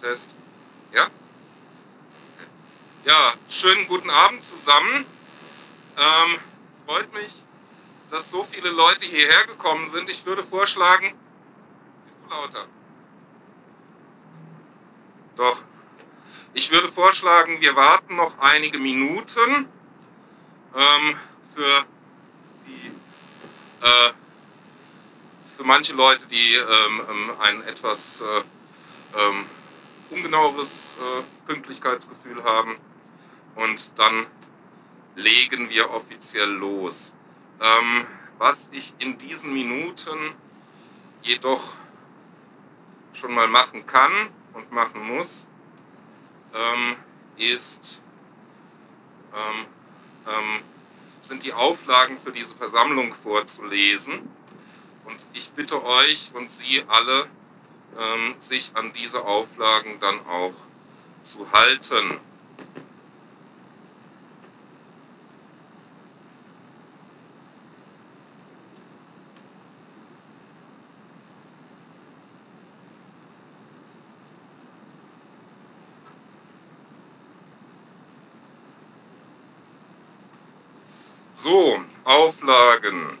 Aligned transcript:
Test. 0.00 0.34
Ja? 0.92 1.08
Ja, 3.04 3.34
schönen 3.48 3.86
guten 3.86 4.10
Abend 4.10 4.42
zusammen. 4.42 5.04
Ähm, 5.96 6.38
freut 6.86 7.12
mich, 7.12 7.42
dass 8.10 8.30
so 8.30 8.42
viele 8.42 8.70
Leute 8.70 9.04
hierher 9.04 9.46
gekommen 9.46 9.86
sind. 9.86 10.08
Ich 10.08 10.24
würde 10.24 10.42
vorschlagen, 10.42 11.14
lauter? 12.30 12.66
Doch. 15.36 15.62
Ich 16.52 16.70
würde 16.72 16.90
vorschlagen, 16.90 17.60
wir 17.60 17.76
warten 17.76 18.16
noch 18.16 18.38
einige 18.40 18.78
Minuten 18.78 19.68
ähm, 20.74 21.16
für 21.54 21.84
die 22.66 22.90
äh, 23.86 24.12
für 25.56 25.64
manche 25.64 25.94
Leute, 25.94 26.26
die 26.26 26.54
ähm, 26.54 27.02
ähm 27.08 27.30
ein 27.40 27.62
etwas 27.68 28.22
äh, 28.22 28.42
ähm, 29.18 29.46
ungenaueres 30.10 30.96
äh, 30.98 31.22
Pünktlichkeitsgefühl 31.46 32.42
haben. 32.44 32.76
Und 33.54 33.98
dann 33.98 34.26
legen 35.16 35.70
wir 35.70 35.90
offiziell 35.90 36.48
los. 36.48 37.12
Ähm, 37.60 38.06
was 38.38 38.70
ich 38.72 38.94
in 38.98 39.18
diesen 39.18 39.52
Minuten 39.52 40.34
jedoch 41.22 41.74
schon 43.12 43.34
mal 43.34 43.48
machen 43.48 43.86
kann 43.86 44.12
und 44.54 44.72
machen 44.72 45.06
muss, 45.06 45.46
ähm, 46.54 46.96
ist, 47.36 48.00
ähm, 49.34 49.66
ähm 50.26 50.62
sind 51.22 51.44
die 51.44 51.52
Auflagen 51.52 52.18
für 52.18 52.32
diese 52.32 52.56
Versammlung 52.56 53.14
vorzulesen. 53.14 54.28
Und 55.04 55.26
ich 55.32 55.50
bitte 55.50 55.84
euch 55.84 56.30
und 56.34 56.50
Sie 56.50 56.82
alle, 56.88 57.28
ähm, 57.98 58.34
sich 58.38 58.72
an 58.74 58.92
diese 58.92 59.24
Auflagen 59.24 59.98
dann 60.00 60.20
auch 60.26 60.54
zu 61.22 61.50
halten. 61.52 62.20
So, 81.34 81.80
Auflagen. 82.04 83.19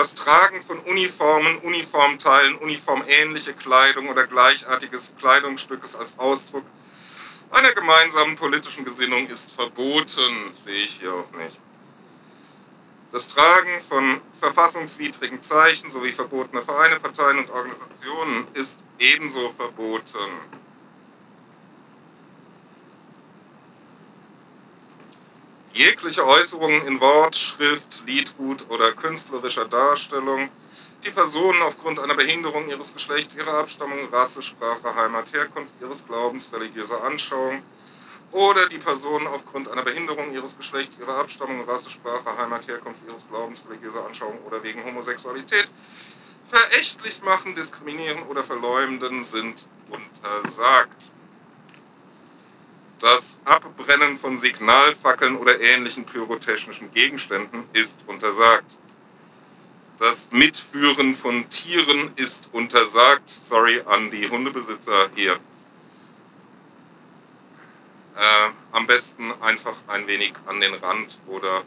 Das 0.00 0.14
Tragen 0.14 0.62
von 0.62 0.78
Uniformen, 0.78 1.58
Uniformteilen, 1.58 2.56
uniformähnliche 2.56 3.52
Kleidung 3.52 4.08
oder 4.08 4.26
gleichartiges 4.26 5.12
Kleidungsstückes 5.18 5.94
als 5.94 6.18
Ausdruck 6.18 6.64
einer 7.50 7.70
gemeinsamen 7.72 8.34
politischen 8.34 8.86
Gesinnung 8.86 9.26
ist 9.26 9.52
verboten, 9.52 10.54
sehe 10.54 10.84
ich 10.84 11.00
hier 11.00 11.12
auch 11.12 11.30
nicht. 11.32 11.60
Das 13.12 13.28
Tragen 13.28 13.78
von 13.86 14.22
verfassungswidrigen 14.40 15.42
Zeichen 15.42 15.90
sowie 15.90 16.12
verbotene 16.12 16.62
Vereine, 16.62 16.98
Parteien 16.98 17.40
und 17.40 17.50
Organisationen 17.50 18.46
ist 18.54 18.82
ebenso 18.98 19.52
verboten. 19.52 20.30
Jegliche 25.80 26.26
Äußerungen 26.26 26.86
in 26.86 27.00
Wort, 27.00 27.34
Schrift, 27.34 28.02
Liedgut 28.04 28.68
oder 28.68 28.92
künstlerischer 28.92 29.64
Darstellung, 29.64 30.50
die 31.02 31.10
Personen 31.10 31.62
aufgrund 31.62 31.98
einer 32.00 32.14
Behinderung 32.14 32.68
ihres 32.68 32.92
Geschlechts, 32.92 33.34
ihrer 33.34 33.54
Abstammung, 33.54 33.98
Rasse, 34.12 34.42
Sprache, 34.42 34.94
Heimat, 34.94 35.32
Herkunft, 35.32 35.76
ihres 35.80 36.06
Glaubens, 36.06 36.52
religiöser 36.52 37.02
Anschauung 37.02 37.62
oder 38.30 38.68
die 38.68 38.76
Personen 38.76 39.26
aufgrund 39.26 39.70
einer 39.70 39.82
Behinderung 39.82 40.34
ihres 40.34 40.54
Geschlechts, 40.54 40.98
ihrer 40.98 41.16
Abstammung, 41.16 41.66
Rasse, 41.66 41.90
Sprache, 41.90 42.36
Heimat, 42.36 42.68
Herkunft, 42.68 43.00
ihres 43.08 43.26
Glaubens, 43.26 43.64
religiöser 43.66 44.04
Anschauung 44.04 44.38
oder 44.46 44.62
wegen 44.62 44.84
Homosexualität 44.84 45.70
verächtlich 46.46 47.22
machen, 47.22 47.54
diskriminieren 47.54 48.22
oder 48.24 48.44
verleumden 48.44 49.22
sind 49.22 49.66
untersagt. 49.88 51.10
Das 53.00 53.38
Abbrennen 53.46 54.18
von 54.18 54.36
Signalfackeln 54.36 55.36
oder 55.36 55.58
ähnlichen 55.58 56.04
pyrotechnischen 56.04 56.92
Gegenständen 56.92 57.64
ist 57.72 57.98
untersagt. 58.06 58.76
Das 59.98 60.28
Mitführen 60.32 61.14
von 61.14 61.48
Tieren 61.48 62.12
ist 62.16 62.50
untersagt. 62.52 63.30
Sorry 63.30 63.80
an 63.86 64.10
die 64.10 64.28
Hundebesitzer 64.28 65.08
hier. 65.14 65.32
Äh, 68.16 68.50
am 68.72 68.86
besten 68.86 69.32
einfach 69.40 69.76
ein 69.88 70.06
wenig 70.06 70.34
an 70.44 70.60
den 70.60 70.74
Rand 70.74 71.18
oder 71.26 71.62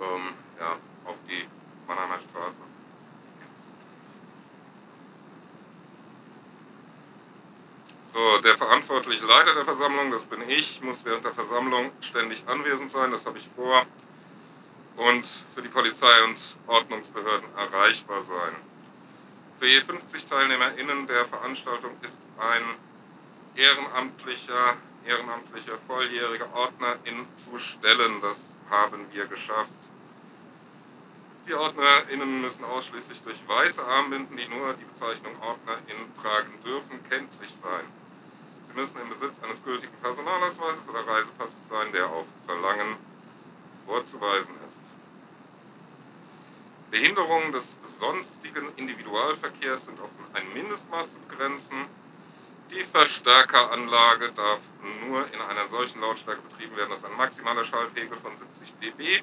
ähm, 0.00 0.34
ja, 0.58 0.76
auf 1.04 1.16
die 1.28 1.46
Mannheimer 1.86 2.18
Straße. 2.28 2.69
So, 8.12 8.38
der 8.38 8.56
verantwortliche 8.56 9.24
Leiter 9.24 9.54
der 9.54 9.64
Versammlung, 9.64 10.10
das 10.10 10.24
bin 10.24 10.40
ich, 10.48 10.82
muss 10.82 11.04
während 11.04 11.24
der 11.24 11.32
Versammlung 11.32 11.92
ständig 12.00 12.42
anwesend 12.48 12.90
sein, 12.90 13.12
das 13.12 13.24
habe 13.24 13.38
ich 13.38 13.48
vor, 13.54 13.86
und 14.96 15.44
für 15.54 15.62
die 15.62 15.68
Polizei 15.68 16.24
und 16.24 16.56
Ordnungsbehörden 16.66 17.48
erreichbar 17.56 18.22
sein. 18.22 18.56
Für 19.60 19.66
je 19.66 19.80
50 19.80 20.24
TeilnehmerInnen 20.24 21.06
der 21.06 21.24
Veranstaltung 21.26 21.92
ist 22.02 22.18
ein 22.38 22.62
ehrenamtlicher, 23.54 24.76
ehrenamtlicher 25.06 25.78
volljähriger 25.86 26.52
Ordnerin 26.52 27.26
zu 27.36 27.58
stellen. 27.58 28.20
Das 28.22 28.56
haben 28.70 29.06
wir 29.12 29.26
geschafft. 29.26 29.70
Die 31.46 31.54
OrdnerInnen 31.54 32.40
müssen 32.40 32.64
ausschließlich 32.64 33.22
durch 33.22 33.36
weiße 33.46 33.84
Armbinden, 33.84 34.36
die 34.36 34.48
nur 34.48 34.74
die 34.74 34.84
Bezeichnung 34.84 35.32
OrdnerInnen 35.40 36.14
tragen 36.20 36.52
dürfen, 36.64 37.08
kenntlich 37.08 37.54
sein. 37.54 37.99
Sie 38.72 38.80
müssen 38.80 39.00
im 39.00 39.08
Besitz 39.08 39.42
eines 39.42 39.62
gültigen 39.64 39.94
Personalausweises 40.00 40.88
oder 40.88 41.04
Reisepasses 41.06 41.68
sein, 41.68 41.92
der 41.92 42.06
auf 42.06 42.24
Verlangen 42.46 42.96
vorzuweisen 43.84 44.54
ist. 44.68 44.82
Behinderungen 46.90 47.52
des 47.52 47.76
sonstigen 47.84 48.72
Individualverkehrs 48.76 49.86
sind 49.86 50.00
auf 50.00 50.10
ein 50.34 50.52
Mindestmaß 50.52 51.12
zu 51.12 51.18
begrenzen. 51.28 51.86
Die 52.70 52.84
Verstärkeranlage 52.84 54.30
darf 54.32 54.60
nur 55.06 55.26
in 55.32 55.40
einer 55.40 55.66
solchen 55.68 56.00
Lautstärke 56.00 56.40
betrieben 56.42 56.76
werden, 56.76 56.90
dass 56.90 57.04
ein 57.04 57.16
maximaler 57.16 57.64
Schallpegel 57.64 58.18
von 58.18 58.36
70 58.36 58.72
dB, 58.80 59.16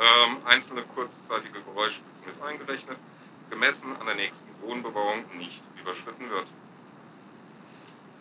ähm, 0.00 0.36
einzelne 0.44 0.82
kurzzeitige 0.94 1.62
Geräuschspitzen 1.62 2.26
mit 2.26 2.42
eingerechnet, 2.42 2.98
gemessen 3.48 3.96
an 3.98 4.06
der 4.06 4.16
nächsten 4.16 4.48
Wohnbebauung 4.60 5.24
nicht 5.38 5.62
überschritten 5.80 6.28
wird. 6.28 6.46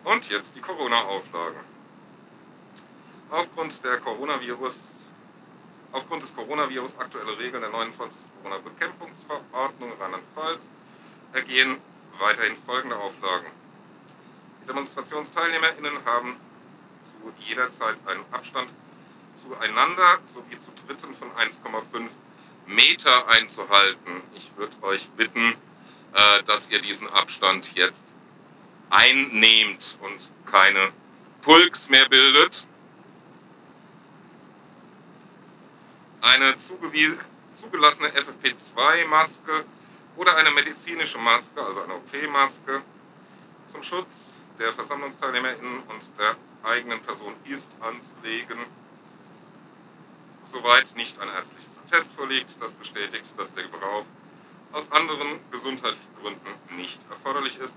Und 0.03 0.29
jetzt 0.29 0.55
die 0.55 0.61
Corona-Auflagen. 0.61 1.59
Aufgrund, 3.29 3.73
aufgrund 5.91 6.23
des 6.23 6.35
Coronavirus 6.35 6.97
aktuelle 6.99 7.37
Regeln 7.39 7.61
der 7.61 7.71
29. 7.71 8.21
Corona-Bekämpfungsverordnung 8.41 9.91
Rheinland-Pfalz 9.99 10.67
ergehen 11.31 11.77
weiterhin 12.19 12.55
folgende 12.65 12.97
Auflagen. 12.97 13.47
Die 14.61 14.67
DemonstrationsteilnehmerInnen 14.67 16.05
haben 16.05 16.35
zu 17.01 17.33
jeder 17.39 17.71
Zeit 17.71 17.95
einen 18.05 18.23
Abstand 18.31 18.69
zueinander 19.33 20.19
sowie 20.25 20.59
zu 20.59 20.71
Dritten 20.85 21.15
von 21.15 21.31
1,5 21.31 22.09
Meter 22.67 23.27
einzuhalten. 23.27 24.21
Ich 24.35 24.51
würde 24.57 24.75
euch 24.83 25.09
bitten, 25.11 25.55
äh, 26.13 26.43
dass 26.43 26.69
ihr 26.69 26.81
diesen 26.81 27.09
Abstand 27.09 27.75
jetzt 27.75 28.12
einnehmt 28.89 29.97
und 30.01 30.29
keine 30.51 30.91
Pulks 31.41 31.89
mehr 31.89 32.07
bildet. 32.07 32.65
Eine 36.21 36.55
zugelassene 37.53 38.09
FFP2-Maske 38.09 39.65
oder 40.15 40.37
eine 40.37 40.51
medizinische 40.51 41.17
Maske, 41.17 41.61
also 41.61 41.81
eine 41.81 41.95
OP-Maske, 41.95 42.81
zum 43.67 43.83
Schutz 43.83 44.37
der 44.59 44.71
VersammlungsteilnehmerInnen 44.73 45.79
und 45.79 46.09
der 46.17 46.35
eigenen 46.63 47.01
Person 47.01 47.33
ist 47.45 47.71
anzulegen, 47.81 48.59
soweit 50.43 50.95
nicht 50.95 51.19
ein 51.19 51.27
ärztliches 51.29 51.79
Attest 51.85 52.11
vorliegt, 52.13 52.55
das 52.61 52.73
bestätigt, 52.73 53.25
dass 53.37 53.53
der 53.53 53.63
Gebrauch 53.63 54.05
aus 54.71 54.91
anderen 54.91 55.39
gesundheitlichen 55.51 56.15
Gründen 56.21 56.77
nicht 56.77 56.99
erforderlich 57.09 57.57
ist 57.59 57.75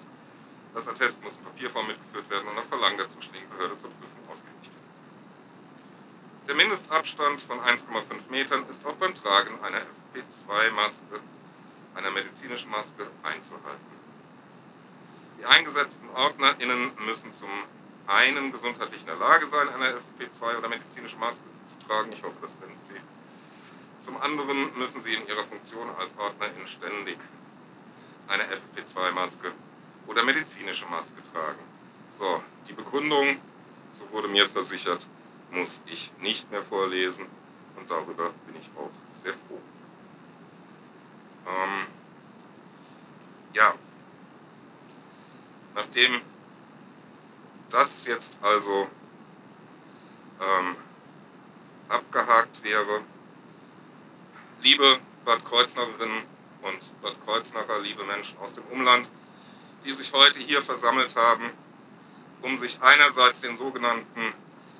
das 0.76 0.86
Attest 0.88 1.24
muss 1.24 1.36
in 1.36 1.44
Papierform 1.44 1.86
mitgeführt 1.86 2.28
werden 2.28 2.48
und 2.48 2.54
nach 2.54 2.66
Verlangen 2.66 2.98
der 2.98 3.08
zuständigen 3.08 3.48
Behörde 3.48 3.76
zur 3.76 3.88
Prüfung 3.88 4.28
ausgehändigt 4.30 4.74
werden. 4.74 4.92
Der 6.48 6.54
Mindestabstand 6.54 7.40
von 7.40 7.58
1,5 7.60 8.28
Metern 8.28 8.68
ist 8.68 8.84
auch 8.84 8.94
beim 8.96 9.14
Tragen 9.14 9.58
einer 9.64 9.78
FFP2-Maske, 9.78 11.18
einer 11.94 12.10
medizinischen 12.10 12.70
Maske, 12.70 13.06
einzuhalten. 13.22 13.96
Die 15.40 15.46
eingesetzten 15.46 16.10
OrdnerInnen 16.10 16.92
müssen 17.06 17.32
zum 17.32 17.48
einen 18.06 18.52
gesundheitlich 18.52 19.00
in 19.00 19.06
der 19.06 19.16
Lage 19.16 19.48
sein, 19.48 19.68
eine 19.70 19.94
FFP2 19.94 20.58
oder 20.58 20.68
medizinische 20.68 21.16
Maske 21.16 21.42
zu 21.64 21.88
tragen. 21.88 22.12
Ich 22.12 22.22
hoffe, 22.22 22.36
das 22.42 22.52
sind 22.52 22.76
sie. 22.86 23.00
Zum 24.04 24.20
anderen 24.20 24.78
müssen 24.78 25.00
sie 25.00 25.14
in 25.14 25.26
ihrer 25.26 25.44
Funktion 25.44 25.88
als 25.98 26.12
OrdnerInnen 26.18 26.68
ständig 26.68 27.16
eine 28.28 28.44
FFP2-Maske 28.44 29.52
oder 30.06 30.22
medizinische 30.22 30.86
Maske 30.86 31.22
tragen. 31.32 31.58
So, 32.10 32.42
die 32.68 32.72
Begründung, 32.72 33.38
so 33.92 34.10
wurde 34.10 34.28
mir 34.28 34.48
versichert, 34.48 35.06
muss 35.50 35.82
ich 35.86 36.12
nicht 36.20 36.50
mehr 36.50 36.62
vorlesen 36.62 37.26
und 37.76 37.90
darüber 37.90 38.30
bin 38.46 38.56
ich 38.58 38.68
auch 38.76 38.90
sehr 39.12 39.34
froh. 39.34 39.60
Ähm, 41.46 41.86
ja, 43.52 43.74
nachdem 45.74 46.20
das 47.70 48.06
jetzt 48.06 48.38
also 48.42 48.88
ähm, 50.40 50.76
abgehakt 51.88 52.62
wäre, 52.62 53.02
liebe 54.62 54.98
Bad 55.24 55.44
Kreuznacherinnen 55.44 56.22
und 56.62 57.02
Bad 57.02 57.16
Kreuznacher, 57.24 57.80
liebe 57.80 58.04
Menschen 58.04 58.38
aus 58.38 58.54
dem 58.54 58.64
Umland, 58.64 59.08
die 59.84 59.92
sich 59.92 60.12
heute 60.12 60.38
hier 60.38 60.62
versammelt 60.62 61.14
haben, 61.16 61.50
um 62.42 62.56
sich 62.56 62.80
einerseits 62.80 63.40
den 63.40 63.56
sogenannten 63.56 64.32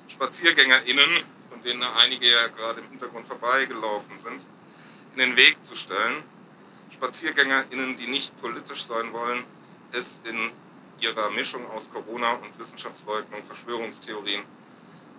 SpaziergängerInnen, 0.09 1.23
von 1.49 1.61
denen 1.63 1.83
einige 1.83 2.29
ja 2.29 2.47
gerade 2.47 2.81
im 2.81 2.89
Hintergrund 2.89 3.27
vorbeigelaufen 3.27 4.17
sind, 4.17 4.45
in 5.13 5.19
den 5.19 5.35
Weg 5.35 5.63
zu 5.63 5.75
stellen. 5.75 6.23
SpaziergängerInnen, 6.93 7.97
die 7.97 8.07
nicht 8.07 8.39
politisch 8.41 8.85
sein 8.85 9.11
wollen, 9.13 9.43
es 9.91 10.21
in 10.23 10.51
ihrer 10.99 11.29
Mischung 11.31 11.69
aus 11.71 11.91
Corona 11.91 12.33
und 12.33 12.57
Wissenschaftsleugnung, 12.57 13.43
Verschwörungstheorien 13.45 14.43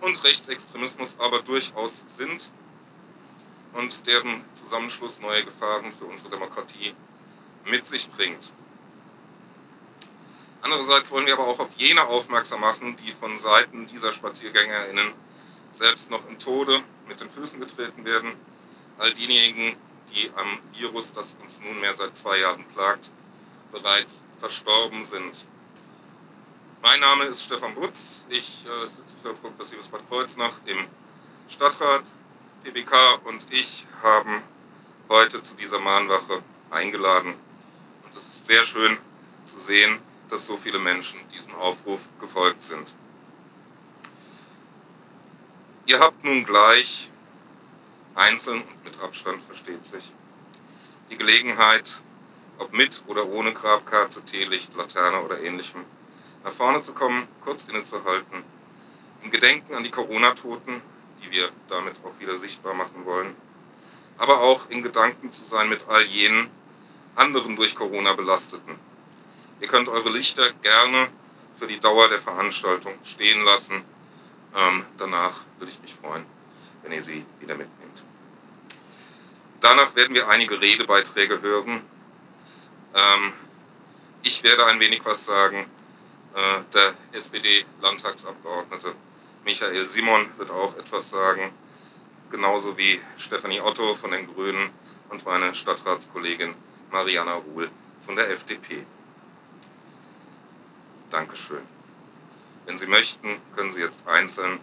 und 0.01 0.23
Rechtsextremismus 0.23 1.15
aber 1.19 1.39
durchaus 1.39 2.03
sind 2.05 2.49
und 3.73 4.07
deren 4.07 4.43
Zusammenschluss 4.53 5.19
neue 5.19 5.43
Gefahren 5.43 5.93
für 5.93 6.05
unsere 6.05 6.29
Demokratie 6.29 6.93
mit 7.65 7.85
sich 7.85 8.09
bringt. 8.09 8.51
Andererseits 10.61 11.11
wollen 11.11 11.25
wir 11.25 11.33
aber 11.33 11.47
auch 11.47 11.59
auf 11.59 11.69
jene 11.77 12.03
aufmerksam 12.03 12.61
machen, 12.61 12.95
die 12.97 13.11
von 13.11 13.37
Seiten 13.37 13.87
dieser 13.87 14.13
SpaziergängerInnen 14.13 15.13
selbst 15.71 16.09
noch 16.09 16.27
im 16.27 16.37
Tode 16.37 16.81
mit 17.07 17.21
den 17.21 17.29
Füßen 17.29 17.59
getreten 17.59 18.05
werden. 18.05 18.33
All 18.97 19.13
diejenigen, 19.13 19.77
die 20.13 20.31
am 20.35 20.59
Virus, 20.73 21.11
das 21.13 21.37
uns 21.41 21.61
nunmehr 21.61 21.93
seit 21.93 22.15
zwei 22.15 22.39
Jahren 22.39 22.65
plagt, 22.73 23.09
bereits 23.71 24.23
verstorben 24.39 25.03
sind. 25.03 25.45
Mein 26.81 26.99
Name 26.99 27.25
ist 27.25 27.43
Stefan 27.43 27.75
Butz. 27.75 28.25
Ich 28.29 28.65
äh, 28.65 28.87
sitze 28.87 29.15
für 29.21 29.33
Progressives 29.33 29.87
Bad 29.87 30.07
Kreuznach 30.09 30.53
im 30.65 30.77
Stadtrat. 31.49 32.03
PBK 32.63 33.21
und 33.23 33.45
ich 33.51 33.85
haben 34.03 34.41
heute 35.07 35.41
zu 35.41 35.55
dieser 35.55 35.79
Mahnwache 35.79 36.43
eingeladen. 36.69 37.33
Und 38.03 38.19
es 38.19 38.27
ist 38.27 38.45
sehr 38.45 38.65
schön 38.65 38.97
zu 39.45 39.57
sehen, 39.57 39.99
dass 40.29 40.45
so 40.45 40.57
viele 40.57 40.79
Menschen 40.79 41.19
diesem 41.29 41.53
Aufruf 41.55 42.09
gefolgt 42.19 42.61
sind. 42.61 42.93
Ihr 45.85 45.99
habt 45.99 46.23
nun 46.23 46.45
gleich, 46.45 47.09
einzeln 48.13 48.61
und 48.61 48.83
mit 48.83 49.01
Abstand 49.01 49.41
versteht 49.41 49.83
sich, 49.83 50.11
die 51.09 51.17
Gelegenheit, 51.17 51.99
ob 52.59 52.73
mit 52.73 53.03
oder 53.07 53.27
ohne 53.27 53.53
Grabkerze, 53.53 54.23
Teelicht, 54.23 54.75
Laterne 54.75 55.21
oder 55.21 55.41
ähnlichem, 55.41 55.83
nach 56.43 56.53
vorne 56.53 56.81
zu 56.81 56.93
kommen, 56.93 57.27
kurz 57.43 57.63
innezuhalten, 57.63 58.43
im 59.23 59.31
Gedenken 59.31 59.73
an 59.73 59.83
die 59.83 59.89
Corona-Toten, 59.89 60.81
die 61.23 61.31
wir 61.31 61.49
damit 61.67 61.95
auch 62.03 62.19
wieder 62.19 62.37
sichtbar 62.37 62.73
machen 62.73 63.05
wollen, 63.05 63.35
aber 64.17 64.41
auch 64.41 64.69
in 64.69 64.83
Gedanken 64.83 65.31
zu 65.31 65.43
sein 65.43 65.69
mit 65.69 65.87
all 65.87 66.05
jenen 66.05 66.49
anderen 67.15 67.55
durch 67.55 67.75
Corona 67.75 68.13
belasteten, 68.13 68.75
Ihr 69.61 69.67
könnt 69.67 69.89
eure 69.89 70.09
Lichter 70.09 70.51
gerne 70.61 71.09
für 71.57 71.67
die 71.67 71.79
Dauer 71.79 72.07
der 72.09 72.19
Veranstaltung 72.19 72.93
stehen 73.03 73.43
lassen. 73.43 73.83
Ähm, 74.55 74.85
danach 74.97 75.41
würde 75.57 75.71
ich 75.71 75.81
mich 75.81 75.93
freuen, 75.93 76.25
wenn 76.83 76.91
ihr 76.93 77.03
sie 77.03 77.25
wieder 77.39 77.55
mitnehmt. 77.55 78.03
Danach 79.59 79.93
werden 79.95 80.15
wir 80.15 80.29
einige 80.29 80.59
Redebeiträge 80.59 81.41
hören. 81.41 81.81
Ähm, 82.95 83.33
ich 84.23 84.41
werde 84.43 84.65
ein 84.67 84.79
wenig 84.79 85.01
was 85.03 85.25
sagen. 85.25 85.69
Äh, 86.33 86.61
der 86.73 86.93
SPD-Landtagsabgeordnete 87.11 88.93
Michael 89.43 89.87
Simon 89.87 90.29
wird 90.37 90.51
auch 90.51 90.77
etwas 90.77 91.09
sagen, 91.09 91.51
genauso 92.31 92.77
wie 92.77 93.01
Stefanie 93.17 93.61
Otto 93.61 93.95
von 93.95 94.11
den 94.11 94.33
Grünen 94.33 94.69
und 95.09 95.25
meine 95.25 95.53
Stadtratskollegin 95.55 96.53
Mariana 96.91 97.33
Ruhl 97.33 97.69
von 98.05 98.15
der 98.15 98.29
FDP. 98.29 98.85
Dankeschön. 101.09 101.63
Wenn 102.65 102.77
Sie 102.77 102.87
möchten, 102.87 103.41
können 103.55 103.71
Sie 103.71 103.81
jetzt 103.81 104.07
einzeln 104.07 104.59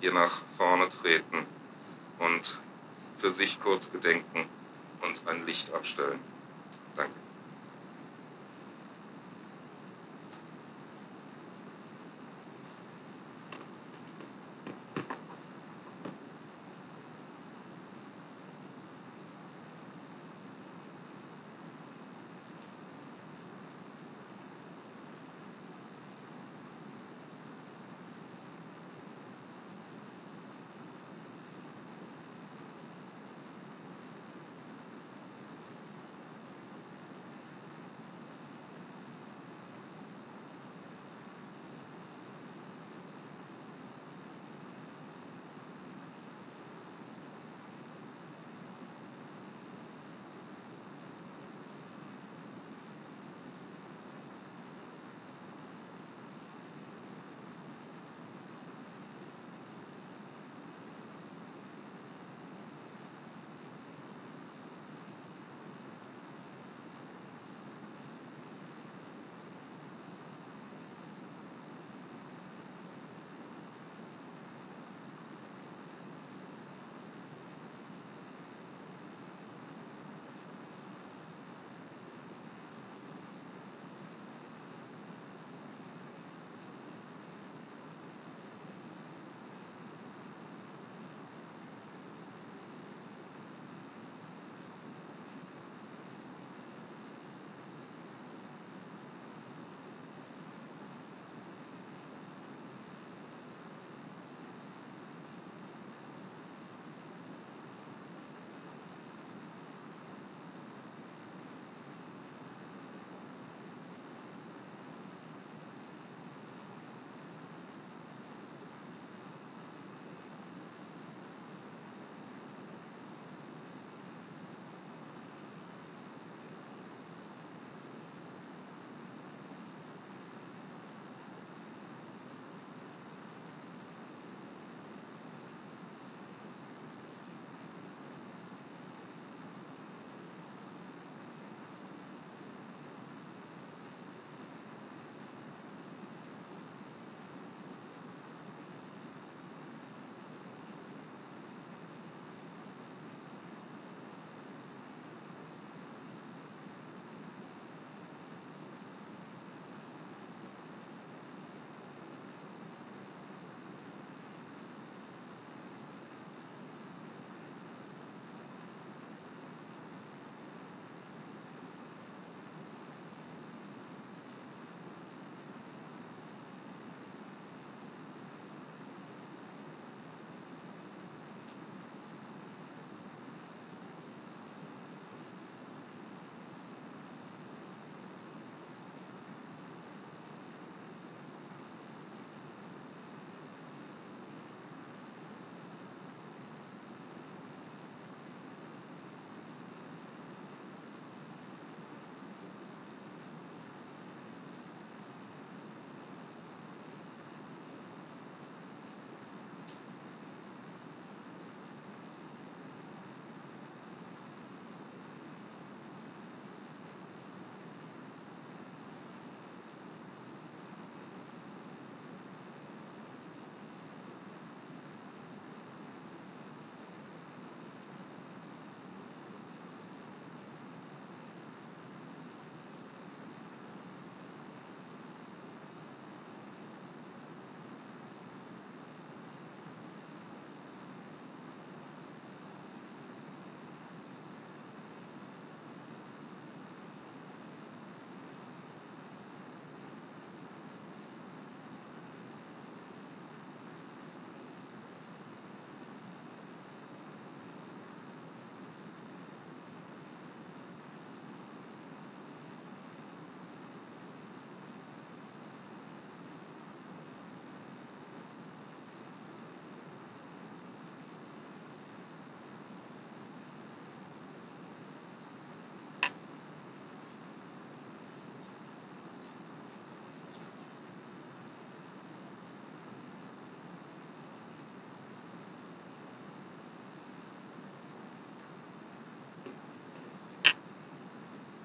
hier 0.00 0.12
nach 0.12 0.42
vorne 0.56 0.88
treten 0.88 1.44
und 2.18 2.58
für 3.18 3.32
sich 3.32 3.60
kurz 3.60 3.90
gedenken 3.90 4.46
und 5.02 5.26
ein 5.26 5.44
Licht 5.44 5.72
abstellen. 5.74 6.20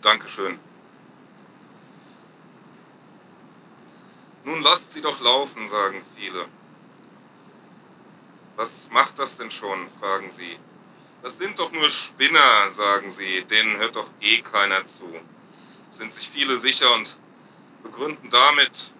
Dankeschön. 0.03 0.59
Nun 4.43 4.61
lasst 4.61 4.91
sie 4.91 4.99
doch 4.99 5.21
laufen, 5.21 5.65
sagen 5.65 6.01
viele. 6.17 6.45
Was 8.57 8.89
macht 8.91 9.17
das 9.17 9.37
denn 9.37 9.49
schon, 9.49 9.89
fragen 10.01 10.29
sie. 10.29 10.57
Das 11.21 11.37
sind 11.37 11.57
doch 11.57 11.71
nur 11.71 11.89
Spinner, 11.89 12.69
sagen 12.69 13.11
sie, 13.11 13.45
denen 13.45 13.77
hört 13.77 13.95
doch 13.95 14.09
eh 14.19 14.41
keiner 14.41 14.85
zu. 14.85 15.07
Sind 15.89 16.11
sich 16.11 16.29
viele 16.29 16.57
sicher 16.57 16.93
und 16.95 17.15
begründen 17.81 18.29
damit, 18.29 18.91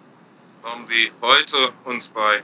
warum 0.62 0.86
sie 0.86 1.12
heute 1.20 1.74
und 1.84 2.14
bei 2.14 2.42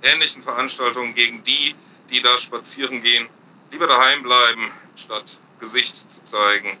ähnlichen 0.00 0.42
Veranstaltungen 0.42 1.14
gegen 1.14 1.42
die, 1.42 1.74
die 2.08 2.22
da 2.22 2.38
spazieren 2.38 3.02
gehen, 3.02 3.28
lieber 3.70 3.86
daheim 3.86 4.22
bleiben, 4.22 4.72
statt 4.96 5.36
Gesicht 5.60 6.10
zu 6.10 6.24
zeigen. 6.24 6.78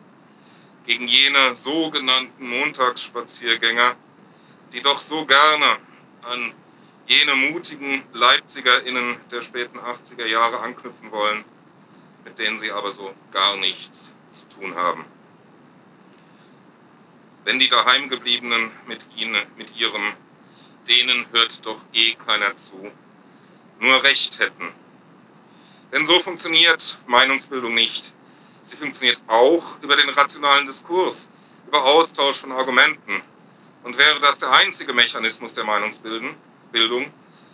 Gegen 0.88 1.06
jene 1.06 1.54
sogenannten 1.54 2.48
Montagsspaziergänger, 2.48 3.94
die 4.72 4.80
doch 4.80 4.98
so 4.98 5.26
gerne 5.26 5.76
an 6.22 6.54
jene 7.06 7.34
mutigen 7.34 8.02
LeipzigerInnen 8.14 9.20
der 9.30 9.42
späten 9.42 9.78
80er 9.78 10.24
Jahre 10.24 10.60
anknüpfen 10.60 11.12
wollen, 11.12 11.44
mit 12.24 12.38
denen 12.38 12.58
sie 12.58 12.72
aber 12.72 12.90
so 12.90 13.14
gar 13.32 13.58
nichts 13.58 14.14
zu 14.30 14.48
tun 14.48 14.74
haben. 14.76 15.04
Wenn 17.44 17.58
die 17.58 17.68
Daheimgebliebenen 17.68 18.70
mit 18.86 19.04
ihnen, 19.14 19.42
mit 19.58 19.76
ihrem, 19.76 20.14
denen 20.88 21.26
hört 21.32 21.66
doch 21.66 21.84
eh 21.92 22.14
keiner 22.14 22.56
zu, 22.56 22.90
nur 23.78 24.02
Recht 24.04 24.38
hätten. 24.38 24.72
Denn 25.92 26.06
so 26.06 26.18
funktioniert 26.18 26.96
Meinungsbildung 27.06 27.74
nicht. 27.74 28.14
Sie 28.68 28.76
funktioniert 28.76 29.20
auch 29.28 29.80
über 29.80 29.96
den 29.96 30.10
rationalen 30.10 30.66
Diskurs, 30.66 31.30
über 31.66 31.82
Austausch 31.82 32.36
von 32.36 32.52
Argumenten. 32.52 33.22
Und 33.82 33.96
wäre 33.96 34.20
das 34.20 34.36
der 34.36 34.52
einzige 34.52 34.92
Mechanismus 34.92 35.54
der 35.54 35.64
Meinungsbildung, 35.64 36.36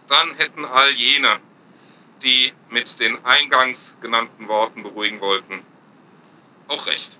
dann 0.08 0.34
hätten 0.34 0.64
all 0.64 0.90
jene, 0.90 1.38
die 2.20 2.52
mit 2.68 2.98
den 2.98 3.24
eingangs 3.24 3.94
genannten 4.00 4.48
Worten 4.48 4.82
beruhigen 4.82 5.20
wollten, 5.20 5.64
auch 6.66 6.84
recht. 6.86 7.16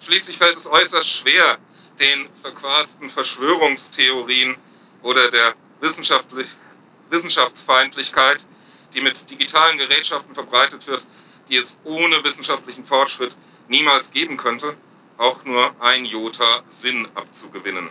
Schließlich 0.00 0.38
fällt 0.38 0.56
es 0.56 0.66
äußerst 0.66 1.10
schwer, 1.10 1.58
den 2.00 2.30
verquasten 2.40 3.10
Verschwörungstheorien 3.10 4.56
oder 5.02 5.30
der 5.30 5.54
Wissenschaftsfeindlichkeit, 5.80 8.46
die 8.94 9.02
mit 9.02 9.28
digitalen 9.28 9.76
Gerätschaften 9.76 10.34
verbreitet 10.34 10.86
wird, 10.86 11.04
die 11.48 11.56
es 11.56 11.76
ohne 11.84 12.22
wissenschaftlichen 12.24 12.84
Fortschritt 12.84 13.36
niemals 13.68 14.10
geben 14.10 14.36
könnte, 14.36 14.76
auch 15.16 15.44
nur 15.44 15.74
ein 15.80 16.04
Jota 16.04 16.62
Sinn 16.68 17.08
abzugewinnen. 17.14 17.90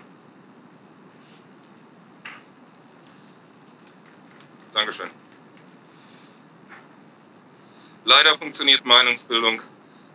Dankeschön. 4.74 5.10
Leider 8.06 8.36
funktioniert 8.38 8.86
Meinungsbildung 8.86 9.62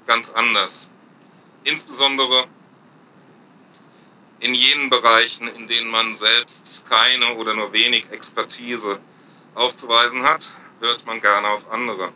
ganz 0.06 0.30
anders. 0.30 0.90
Insbesondere 1.64 2.46
in 4.40 4.54
jenen 4.54 4.90
Bereichen, 4.90 5.48
in 5.48 5.66
denen 5.66 5.90
man 5.90 6.14
selbst 6.14 6.84
keine 6.88 7.34
oder 7.34 7.54
nur 7.54 7.72
wenig 7.72 8.06
Expertise 8.10 9.00
aufzuweisen 9.54 10.22
hat, 10.22 10.52
hört 10.80 11.06
man 11.06 11.20
gerne 11.20 11.48
auf 11.48 11.70
andere. 11.70 12.12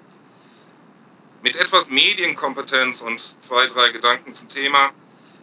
Mit 1.42 1.56
etwas 1.56 1.90
Medienkompetenz 1.90 3.00
und 3.00 3.20
zwei, 3.42 3.66
drei 3.66 3.88
Gedanken 3.88 4.32
zum 4.32 4.46
Thema 4.46 4.90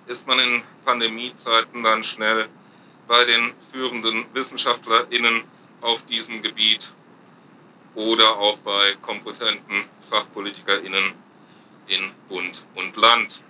ist 0.08 0.28
man 0.28 0.40
in 0.40 0.64
Pandemiezeiten 0.86 1.84
dann 1.84 2.06
schnell 2.06 2.48
bei 3.06 3.26
den 3.26 3.54
führenden 3.74 4.26
WissenschaftlerInnen 4.34 5.44
auf 5.82 6.06
diesem 6.06 6.42
Gebiet 6.42 6.94
oder 7.96 8.38
auch 8.38 8.58
bei 8.60 8.96
kompetenten 9.02 9.84
FachpolitikerInnen 10.10 11.14
in 11.88 12.12
Bund 12.30 12.64
und 12.76 12.96
Land. 12.96 13.44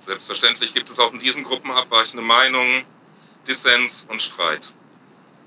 Selbstverständlich 0.00 0.74
gibt 0.74 0.90
es 0.90 0.98
auch 0.98 1.12
in 1.12 1.20
diesen 1.20 1.44
Gruppen 1.44 1.70
abweichende 1.70 2.24
Meinungen, 2.24 2.84
Dissens 3.46 4.06
und 4.08 4.20
Streit. 4.20 4.72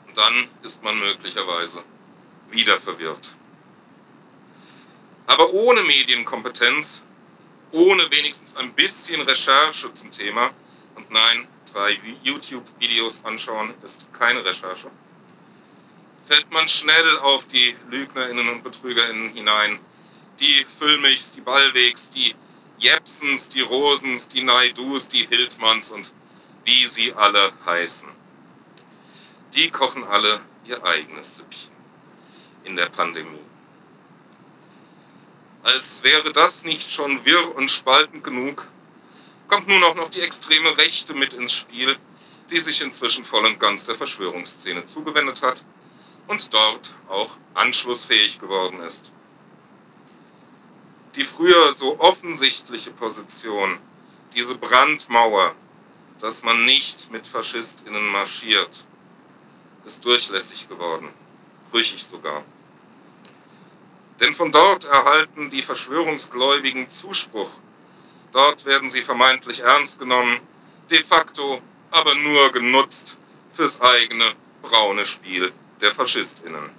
Und 0.08 0.16
dann 0.16 0.48
ist 0.64 0.82
man 0.84 0.98
möglicherweise 0.98 1.84
wieder 2.50 2.80
verwirrt. 2.80 3.36
Aber 5.28 5.52
ohne 5.54 5.82
Medienkompetenz, 5.84 7.04
ohne 7.72 8.10
wenigstens 8.12 8.56
ein 8.56 8.74
bisschen 8.74 9.22
Recherche 9.22 9.92
zum 9.94 10.12
Thema, 10.12 10.52
und 10.96 11.10
nein, 11.12 11.48
drei 11.74 12.00
YouTube-Videos 12.24 13.26
anschauen 13.26 13.74
ist 13.84 14.08
keine 14.14 14.46
Recherche, 14.46 14.90
fällt 16.26 16.52
man 16.52 16.68
schnell 16.68 17.20
auf 17.20 17.48
die 17.48 17.76
LügnerInnen 17.90 18.50
und 18.50 18.64
BetrügerInnen 18.64 19.34
hinein. 19.34 19.80
Die 20.40 20.66
Füllmichs, 20.66 21.32
die 21.32 21.42
Ballwegs, 21.42 22.10
die 22.10 22.36
Jepsens, 22.78 23.48
die 23.50 23.62
Rosens, 23.62 24.28
die 24.28 24.44
Naidus, 24.44 25.08
die 25.08 25.28
Hildmanns 25.28 25.92
und 25.92 26.12
wie 26.66 26.88
sie 26.88 27.14
alle 27.14 27.54
heißen. 27.66 28.10
Die 29.54 29.70
kochen 29.70 30.04
alle 30.04 30.42
ihr 30.66 30.84
eigenes 30.84 31.36
Süppchen 31.36 31.72
in 32.64 32.76
der 32.76 32.88
Pandemie. 32.88 33.45
Als 35.66 36.04
wäre 36.04 36.32
das 36.32 36.64
nicht 36.64 36.92
schon 36.92 37.26
wirr 37.26 37.56
und 37.56 37.72
spaltend 37.72 38.24
genug, 38.24 38.68
kommt 39.48 39.68
nun 39.68 39.84
auch 39.84 39.96
noch 39.96 40.12
die 40.12 40.22
extreme 40.22 40.78
Rechte 40.78 41.16
mit 41.16 41.34
ins 41.34 41.54
Spiel, 41.54 41.98
die 42.52 42.60
sich 42.60 42.84
inzwischen 42.84 43.24
voll 43.24 43.44
und 43.48 43.60
ganz 43.60 43.84
der 43.84 43.96
Verschwörungsszene 43.96 44.86
zugewendet 44.86 45.42
hat 45.42 45.64
und 46.28 46.54
dort 46.54 46.94
auch 47.10 47.32
anschlussfähig 47.56 48.40
geworden 48.40 48.80
ist. 48.82 49.12
Die 51.16 51.24
früher 51.24 51.74
so 51.74 52.00
offensichtliche 52.00 52.92
Position, 52.92 53.80
diese 54.36 54.54
Brandmauer, 54.54 55.56
dass 56.20 56.44
man 56.44 56.64
nicht 56.66 57.12
mit 57.12 57.26
Faschistinnen 57.26 58.06
marschiert, 58.10 58.86
ist 59.84 60.06
durchlässig 60.06 60.70
geworden, 60.70 61.10
brüchig 61.72 62.06
sogar. 62.06 62.44
Denn 64.20 64.34
von 64.34 64.52
dort 64.52 64.86
erhalten 64.86 65.50
die 65.50 65.62
Verschwörungsgläubigen 65.62 66.90
Zuspruch. 66.90 67.50
Dort 68.32 68.66
werden 68.66 68.90
sie 68.90 69.02
vermeintlich 69.02 69.62
ernst 69.62 70.00
genommen, 70.00 70.40
de 70.90 71.02
facto 71.02 71.62
aber 71.92 72.16
nur 72.16 72.52
genutzt 72.52 73.18
fürs 73.54 73.80
eigene 73.82 74.36
braune 74.62 75.06
Spiel 75.06 75.54
der 75.80 75.92
Faschistinnen. 75.92 76.70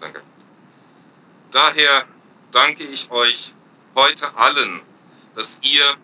Danke. 0.00 0.22
Daher 1.50 2.06
danke 2.50 2.84
ich 2.84 3.10
euch 3.10 3.54
heute 3.94 4.34
allen, 4.36 4.80
dass 5.34 5.58
ihr 5.62 5.96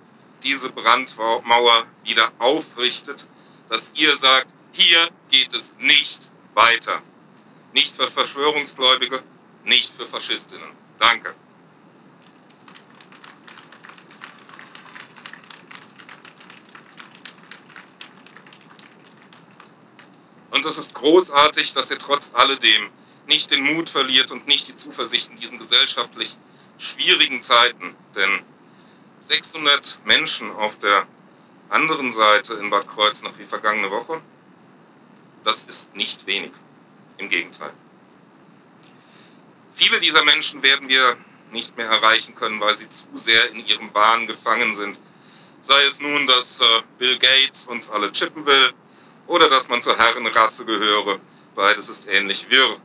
diese 0.43 0.71
Brandmauer 0.71 1.87
wieder 2.05 2.33
aufrichtet, 2.38 3.26
dass 3.69 3.93
ihr 3.95 4.17
sagt, 4.17 4.53
hier 4.75 5.09
geht 5.31 5.54
es 5.54 5.73
nicht 5.78 6.31
weiter. 6.54 7.00
Nicht 7.73 7.97
für 7.97 8.09
Verschwörungsgläubige, 8.09 9.23
nicht 9.64 9.93
für 9.93 10.07
Faschistinnen. 10.07 10.71
Danke. 10.99 11.35
Und 20.50 20.64
es 20.64 20.78
ist 20.78 20.95
großartig, 20.95 21.73
dass 21.73 21.90
ihr 21.90 21.99
trotz 21.99 22.33
alledem 22.35 22.90
nicht 23.26 23.50
den 23.50 23.62
Mut 23.62 23.88
verliert 23.88 24.31
und 24.31 24.47
nicht 24.47 24.69
die 24.69 24.76
Zuversicht 24.76 25.31
in 25.31 25.37
diesen 25.37 25.59
gesellschaftlich 25.59 26.37
schwierigen 26.78 27.43
Zeiten. 27.43 27.95
Denn 28.14 28.43
600 29.21 29.99
Menschen 30.04 30.50
auf 30.52 30.79
der 30.79 31.07
anderen 31.70 32.12
Seite 32.12 32.55
in 32.55 32.70
Bad 32.70 32.88
Kreuznach 32.88 33.38
wie 33.38 33.44
vergangene 33.44 33.90
Woche, 33.90 34.20
das 35.44 35.64
ist 35.64 35.94
nicht 35.94 36.26
wenig. 36.26 36.52
Im 37.18 37.28
Gegenteil. 37.28 37.72
Viele 39.72 40.00
dieser 40.00 40.24
Menschen 40.24 40.62
werden 40.62 40.88
wir 40.88 41.16
nicht 41.52 41.76
mehr 41.76 41.87
erreichen 41.87 42.35
können, 42.35 42.61
weil 42.61 42.76
sie 42.76 42.88
zu 42.88 43.04
sehr 43.14 43.50
in 43.50 43.64
ihrem 43.64 43.94
Wahn 43.94 44.26
gefangen 44.26 44.72
sind. 44.72 44.98
Sei 45.61 45.80
es 45.85 46.00
nun, 46.00 46.26
dass 46.26 46.61
äh, 46.61 46.64
Bill 46.98 47.18
Gates 47.18 47.66
uns 47.66 47.88
alle 47.88 48.11
chippen 48.12 48.44
will, 48.44 48.74
oder 49.26 49.48
dass 49.48 49.68
man 49.68 49.80
zur 49.80 49.96
Herrenrasse 49.96 50.64
gehöre. 50.64 51.18
Beides 51.54 51.88
ist 51.88 52.09
ähnlich 52.09 52.50
wirr. 52.50 52.76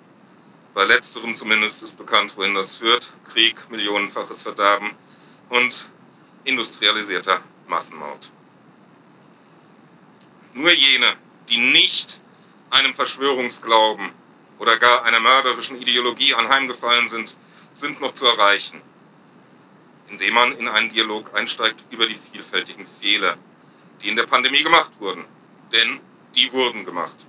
Bei 0.73 0.85
letzterem 0.85 1.35
zumindest 1.35 1.83
ist 1.83 1.97
bekannt, 1.97 2.37
wohin 2.37 2.55
das 2.55 2.77
führt. 2.77 3.11
Krieg, 3.33 3.55
millionenfaches 3.69 4.43
Verderben 4.43 4.91
und 5.49 5.89
industrialisierter 6.43 7.41
Massenmord. 7.67 8.31
Nur 10.53 10.71
jene, 10.71 11.13
die 11.49 11.57
nicht 11.57 12.21
einem 12.69 12.93
Verschwörungsglauben 12.93 14.11
oder 14.59 14.77
gar 14.77 15.03
einer 15.05 15.19
mörderischen 15.19 15.81
Ideologie 15.81 16.33
anheimgefallen 16.33 17.07
sind, 17.07 17.37
sind 17.73 18.01
noch 18.01 18.13
zu 18.13 18.25
erreichen, 18.25 18.81
indem 20.09 20.33
man 20.33 20.57
in 20.57 20.67
einen 20.67 20.91
Dialog 20.91 21.35
einsteigt 21.35 21.83
über 21.91 22.05
die 22.05 22.15
vielfältigen 22.15 22.85
Fehler, 22.85 23.37
die 24.01 24.09
in 24.09 24.15
der 24.15 24.25
Pandemie 24.25 24.63
gemacht 24.63 24.91
wurden. 24.99 25.25
Denn 25.71 25.99
die 26.35 26.51
wurden 26.51 26.85
gemacht. 26.85 27.25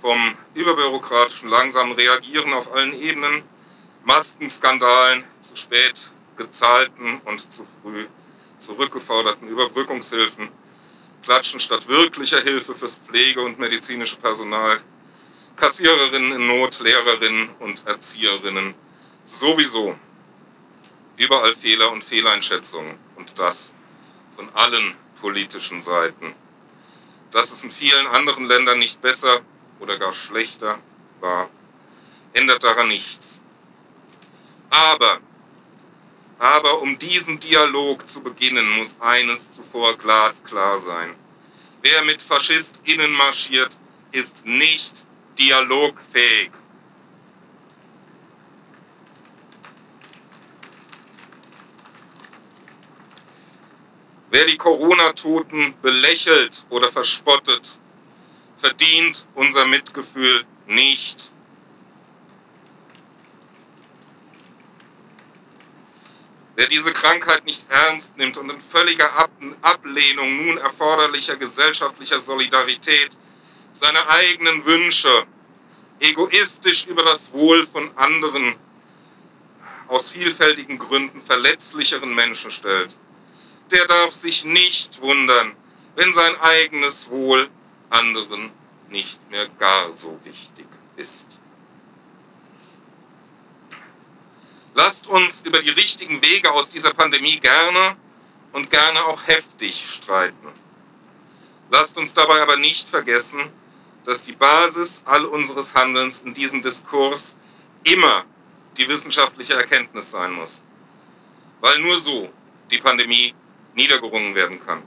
Vom 0.00 0.36
überbürokratischen 0.54 1.48
langsamen 1.48 1.92
Reagieren 1.92 2.52
auf 2.52 2.72
allen 2.74 2.98
Ebenen, 3.00 3.42
Maskenskandalen, 4.04 5.24
zu 5.40 5.56
spät 5.56 6.10
gezahlten 6.36 7.20
und 7.26 7.52
zu 7.52 7.66
früh 7.82 8.06
zurückgeforderten 8.58 9.48
Überbrückungshilfen, 9.48 10.48
Klatschen 11.22 11.60
statt 11.60 11.86
wirklicher 11.88 12.40
Hilfe 12.40 12.74
fürs 12.74 12.98
Pflege- 12.98 13.42
und 13.42 13.58
medizinische 13.58 14.16
Personal, 14.16 14.80
Kassiererinnen 15.56 16.32
in 16.32 16.46
Not, 16.46 16.80
Lehrerinnen 16.80 17.50
und 17.58 17.86
Erzieherinnen 17.86 18.74
sowieso. 19.24 19.96
Überall 21.16 21.54
Fehler 21.54 21.90
und 21.92 22.02
Fehleinschätzungen 22.02 22.98
und 23.16 23.38
das 23.38 23.72
von 24.36 24.48
allen 24.54 24.94
politischen 25.20 25.82
Seiten. 25.82 26.34
Dass 27.30 27.52
es 27.52 27.62
in 27.62 27.70
vielen 27.70 28.06
anderen 28.06 28.46
Ländern 28.46 28.78
nicht 28.78 29.02
besser 29.02 29.42
oder 29.80 29.98
gar 29.98 30.14
schlechter 30.14 30.78
war, 31.20 31.50
ändert 32.32 32.64
daran 32.64 32.88
nichts. 32.88 33.40
Aber, 34.70 35.20
aber 36.40 36.80
um 36.80 36.96
diesen 36.96 37.38
Dialog 37.38 38.08
zu 38.08 38.22
beginnen, 38.22 38.68
muss 38.70 38.96
eines 38.98 39.50
zuvor 39.50 39.96
glasklar 39.98 40.80
sein. 40.80 41.14
Wer 41.82 42.02
mit 42.04 42.22
FaschistInnen 42.22 43.12
marschiert, 43.12 43.76
ist 44.10 44.46
nicht 44.46 45.04
dialogfähig. 45.38 46.50
Wer 54.30 54.46
die 54.46 54.56
Corona-Toten 54.56 55.74
belächelt 55.82 56.64
oder 56.70 56.88
verspottet, 56.88 57.78
verdient 58.56 59.26
unser 59.34 59.66
Mitgefühl 59.66 60.44
nicht. 60.66 61.29
Wer 66.60 66.68
diese 66.68 66.92
Krankheit 66.92 67.46
nicht 67.46 67.64
ernst 67.70 68.18
nimmt 68.18 68.36
und 68.36 68.50
in 68.50 68.60
völliger 68.60 69.08
Ablehnung 69.62 70.44
nun 70.44 70.58
erforderlicher 70.58 71.36
gesellschaftlicher 71.36 72.20
Solidarität 72.20 73.16
seine 73.72 74.06
eigenen 74.10 74.66
Wünsche 74.66 75.26
egoistisch 76.00 76.84
über 76.84 77.02
das 77.02 77.32
Wohl 77.32 77.66
von 77.66 77.90
anderen 77.96 78.56
aus 79.88 80.10
vielfältigen 80.10 80.78
Gründen 80.78 81.22
verletzlicheren 81.22 82.14
Menschen 82.14 82.50
stellt, 82.50 82.94
der 83.70 83.86
darf 83.86 84.10
sich 84.10 84.44
nicht 84.44 85.00
wundern, 85.00 85.56
wenn 85.96 86.12
sein 86.12 86.38
eigenes 86.42 87.08
Wohl 87.08 87.48
anderen 87.88 88.50
nicht 88.90 89.18
mehr 89.30 89.48
gar 89.58 89.96
so 89.96 90.20
wichtig 90.24 90.66
ist. 90.96 91.40
Lasst 94.74 95.08
uns 95.08 95.42
über 95.42 95.60
die 95.60 95.70
richtigen 95.70 96.22
Wege 96.22 96.50
aus 96.52 96.68
dieser 96.68 96.94
Pandemie 96.94 97.38
gerne 97.40 97.96
und 98.52 98.70
gerne 98.70 99.04
auch 99.04 99.26
heftig 99.26 99.84
streiten. 99.84 100.48
Lasst 101.70 101.98
uns 101.98 102.14
dabei 102.14 102.40
aber 102.42 102.56
nicht 102.56 102.88
vergessen, 102.88 103.50
dass 104.04 104.22
die 104.22 104.32
Basis 104.32 105.02
all 105.04 105.24
unseres 105.24 105.74
Handelns 105.74 106.22
in 106.22 106.34
diesem 106.34 106.62
Diskurs 106.62 107.36
immer 107.84 108.24
die 108.76 108.88
wissenschaftliche 108.88 109.54
Erkenntnis 109.54 110.10
sein 110.10 110.32
muss, 110.32 110.62
weil 111.60 111.78
nur 111.80 111.96
so 111.96 112.32
die 112.70 112.78
Pandemie 112.78 113.34
niedergerungen 113.74 114.34
werden 114.34 114.64
kann. 114.64 114.82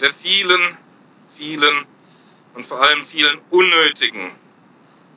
Der 0.00 0.12
vielen, 0.12 0.76
vielen 1.30 1.86
und 2.54 2.66
vor 2.66 2.82
allem 2.82 3.04
vielen 3.04 3.38
unnötigen 3.50 4.32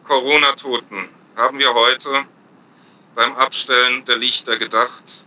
Corona-Toten 0.05 1.09
haben 1.39 1.57
wir 1.57 1.73
heute 1.73 2.25
beim 3.15 3.33
Abstellen 3.37 4.03
der 4.03 4.17
Lichter 4.17 4.57
gedacht 4.57 5.23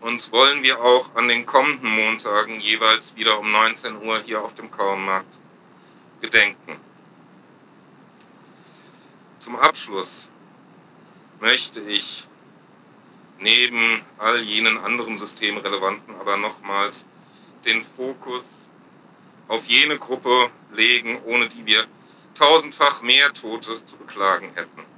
und 0.00 0.32
wollen 0.32 0.62
wir 0.62 0.80
auch 0.80 1.14
an 1.14 1.28
den 1.28 1.44
kommenden 1.44 1.90
Montagen 1.90 2.60
jeweils 2.60 3.14
wieder 3.14 3.38
um 3.38 3.52
19 3.52 4.02
Uhr 4.02 4.20
hier 4.24 4.42
auf 4.42 4.54
dem 4.54 4.70
Kornmarkt 4.70 5.36
gedenken. 6.22 6.80
Zum 9.36 9.54
Abschluss 9.56 10.28
möchte 11.40 11.80
ich 11.80 12.26
neben 13.38 14.02
all 14.16 14.40
jenen 14.40 14.78
anderen 14.78 15.18
systemrelevanten 15.18 16.14
aber 16.20 16.38
nochmals 16.38 17.04
den 17.66 17.84
Fokus 17.84 18.44
auf 19.48 19.66
jene 19.66 19.98
Gruppe 19.98 20.50
legen, 20.72 21.20
ohne 21.26 21.50
die 21.50 21.66
wir 21.66 21.86
tausendfach 22.34 23.02
mehr 23.02 23.34
Tote 23.34 23.84
zu 23.84 23.98
beklagen 23.98 24.50
hätten, 24.54 24.89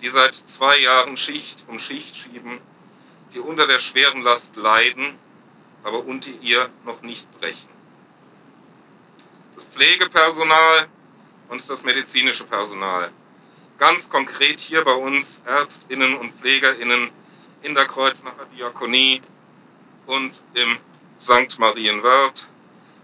die 0.00 0.08
seit 0.08 0.34
zwei 0.34 0.78
Jahren 0.78 1.16
Schicht 1.16 1.64
um 1.68 1.78
Schicht 1.78 2.16
schieben, 2.16 2.60
die 3.32 3.40
unter 3.40 3.66
der 3.66 3.78
schweren 3.78 4.22
Last 4.22 4.56
leiden, 4.56 5.18
aber 5.82 6.04
unter 6.04 6.30
ihr 6.40 6.70
noch 6.84 7.02
nicht 7.02 7.30
brechen. 7.40 7.68
Das 9.54 9.64
Pflegepersonal 9.66 10.88
und 11.48 11.68
das 11.68 11.84
medizinische 11.84 12.44
Personal. 12.44 13.12
Ganz 13.78 14.08
konkret 14.08 14.60
hier 14.60 14.82
bei 14.84 14.94
uns 14.94 15.42
Ärztinnen 15.46 16.16
und 16.16 16.32
Pflegerinnen 16.32 17.10
in 17.62 17.74
der 17.74 17.86
Kreuznacher 17.86 18.46
Diakonie 18.56 19.20
und 20.06 20.42
im 20.54 20.78
St. 21.20 21.58
Marienwörth, 21.58 22.46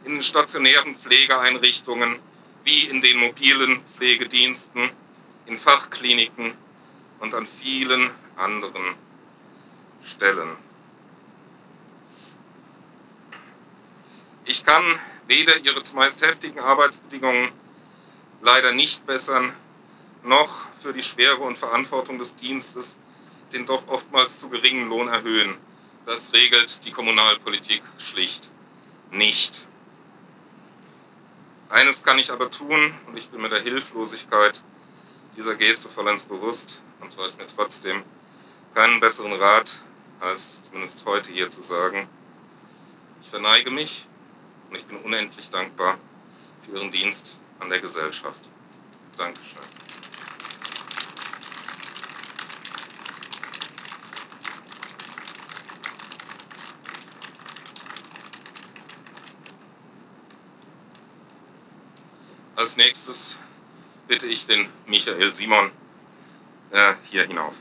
in 0.04 0.12
den 0.12 0.22
stationären 0.22 0.94
Pflegeeinrichtungen 0.94 2.18
wie 2.64 2.84
in 2.84 3.00
den 3.00 3.18
mobilen 3.18 3.82
Pflegediensten, 3.84 4.90
in 5.46 5.56
Fachkliniken 5.56 6.54
und 7.20 7.34
an 7.34 7.46
vielen 7.46 8.10
anderen 8.36 8.94
Stellen. 10.04 10.56
Ich 14.44 14.64
kann 14.64 14.82
weder 15.26 15.56
ihre 15.58 15.82
zumeist 15.82 16.22
heftigen 16.22 16.58
Arbeitsbedingungen 16.58 17.52
leider 18.42 18.72
nicht 18.72 19.06
bessern, 19.06 19.52
noch 20.24 20.68
für 20.80 20.92
die 20.92 21.02
Schwere 21.02 21.38
und 21.38 21.56
Verantwortung 21.56 22.18
des 22.18 22.34
Dienstes 22.36 22.96
den 23.52 23.66
doch 23.66 23.88
oftmals 23.88 24.38
zu 24.38 24.48
geringen 24.48 24.88
Lohn 24.88 25.08
erhöhen. 25.08 25.56
Das 26.06 26.32
regelt 26.32 26.84
die 26.84 26.92
Kommunalpolitik 26.92 27.82
schlicht 27.98 28.50
nicht. 29.10 29.66
Eines 31.68 32.02
kann 32.02 32.18
ich 32.18 32.32
aber 32.32 32.50
tun, 32.50 32.94
und 33.06 33.16
ich 33.16 33.28
bin 33.28 33.40
mir 33.40 33.48
der 33.48 33.60
Hilflosigkeit 33.60 34.62
dieser 35.36 35.54
Geste 35.54 35.88
vollends 35.88 36.26
bewusst 36.26 36.80
und 37.00 37.16
weiß 37.16 37.36
mir 37.36 37.46
trotzdem 37.46 38.02
keinen 38.74 39.00
besseren 39.00 39.32
Rat, 39.32 39.80
als 40.20 40.62
zumindest 40.62 41.04
heute 41.06 41.32
hier 41.32 41.50
zu 41.50 41.62
sagen. 41.62 42.08
Ich 43.22 43.28
verneige 43.28 43.70
mich 43.70 44.06
und 44.68 44.76
ich 44.76 44.84
bin 44.86 44.98
unendlich 44.98 45.50
dankbar 45.50 45.98
für 46.62 46.76
Ihren 46.76 46.92
Dienst 46.92 47.38
an 47.58 47.70
der 47.70 47.80
Gesellschaft. 47.80 48.40
Dankeschön. 49.16 49.58
Als 62.56 62.76
nächstes 62.76 63.38
bitte 64.06 64.26
ich 64.26 64.46
den 64.46 64.68
Michael 64.86 65.32
Simon 65.32 65.70
äh, 66.70 66.94
hier 67.10 67.26
hinauf. 67.26 67.54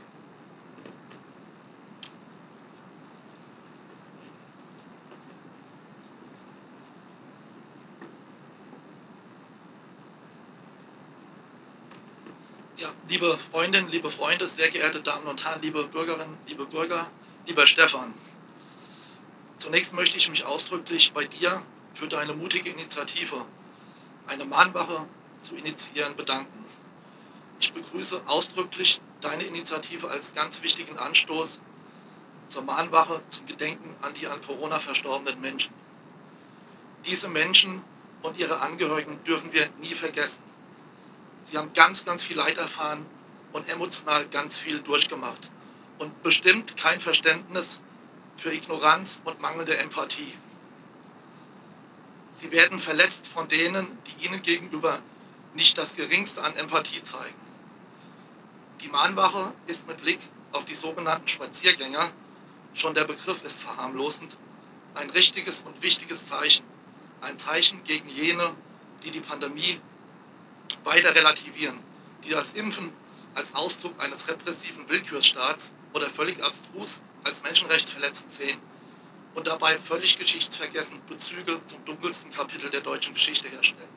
Ja, 12.76 12.90
liebe 13.08 13.36
Freundinnen, 13.36 13.90
liebe 13.90 14.10
Freunde, 14.10 14.48
sehr 14.48 14.70
geehrte 14.70 15.00
Damen 15.00 15.26
und 15.26 15.44
Herren, 15.44 15.60
liebe 15.60 15.84
Bürgerinnen, 15.84 16.38
liebe 16.46 16.64
Bürger, 16.64 17.06
lieber 17.46 17.66
Stefan. 17.66 18.14
Zunächst 19.58 19.92
möchte 19.92 20.16
ich 20.16 20.30
mich 20.30 20.44
ausdrücklich 20.44 21.12
bei 21.12 21.26
dir 21.26 21.62
für 21.92 22.08
deine 22.08 22.32
mutige 22.32 22.70
Initiative 22.70 23.44
eine 24.26 24.46
Mahnwache 24.46 25.04
zu 25.42 25.56
initiieren, 25.56 26.16
bedanken. 26.16 26.64
Ich 27.60 27.74
begrüße 27.74 28.22
ausdrücklich 28.26 29.02
deine 29.20 29.44
Initiative 29.44 30.08
als 30.08 30.34
ganz 30.34 30.62
wichtigen 30.62 30.98
Anstoß 30.98 31.60
zur 32.48 32.62
Mahnwache, 32.62 33.22
zum 33.28 33.46
Gedenken 33.46 33.94
an 34.00 34.14
die 34.14 34.26
an 34.26 34.40
Corona 34.40 34.78
verstorbenen 34.78 35.40
Menschen. 35.42 35.72
Diese 37.04 37.28
Menschen 37.28 37.82
und 38.22 38.38
ihre 38.38 38.60
Angehörigen 38.60 39.22
dürfen 39.24 39.52
wir 39.52 39.68
nie 39.80 39.94
vergessen. 39.94 40.42
Sie 41.44 41.58
haben 41.58 41.72
ganz, 41.74 42.06
ganz 42.06 42.24
viel 42.24 42.36
Leid 42.36 42.56
erfahren 42.56 43.04
und 43.52 43.68
emotional 43.68 44.26
ganz 44.28 44.58
viel 44.58 44.80
durchgemacht. 44.80 45.50
Und 45.98 46.22
bestimmt 46.22 46.78
kein 46.78 46.98
Verständnis 46.98 47.80
für 48.38 48.52
Ignoranz 48.52 49.20
und 49.24 49.38
mangelnde 49.40 49.76
Empathie. 49.76 50.32
Sie 52.32 52.50
werden 52.52 52.78
verletzt 52.78 53.28
von 53.28 53.48
denen, 53.48 53.86
die 54.06 54.24
ihnen 54.24 54.40
gegenüber 54.40 55.00
nicht 55.54 55.76
das 55.76 55.96
geringste 55.96 56.42
an 56.42 56.56
Empathie 56.56 57.02
zeigen. 57.02 57.49
Die 58.82 58.88
Mahnwache 58.88 59.52
ist 59.66 59.86
mit 59.86 60.00
Blick 60.00 60.20
auf 60.52 60.64
die 60.64 60.74
sogenannten 60.74 61.28
Spaziergänger, 61.28 62.10
schon 62.72 62.94
der 62.94 63.04
Begriff 63.04 63.44
ist 63.44 63.62
verharmlosend, 63.62 64.36
ein 64.94 65.10
richtiges 65.10 65.62
und 65.62 65.82
wichtiges 65.82 66.26
Zeichen. 66.26 66.64
Ein 67.20 67.36
Zeichen 67.36 67.84
gegen 67.84 68.08
jene, 68.08 68.54
die 69.04 69.10
die 69.10 69.20
Pandemie 69.20 69.78
weiter 70.84 71.14
relativieren, 71.14 71.78
die 72.24 72.30
das 72.30 72.54
Impfen 72.54 72.90
als 73.34 73.54
Ausdruck 73.54 73.92
eines 74.02 74.28
repressiven 74.28 74.88
Willkürstaats 74.88 75.72
oder 75.92 76.08
völlig 76.08 76.42
abstrus 76.42 77.00
als 77.24 77.42
Menschenrechtsverletzung 77.42 78.28
sehen 78.28 78.58
und 79.34 79.46
dabei 79.46 79.76
völlig 79.76 80.18
geschichtsvergessen 80.18 81.00
Bezüge 81.06 81.60
zum 81.66 81.84
dunkelsten 81.84 82.30
Kapitel 82.30 82.70
der 82.70 82.80
deutschen 82.80 83.12
Geschichte 83.12 83.48
herstellen. 83.48 83.88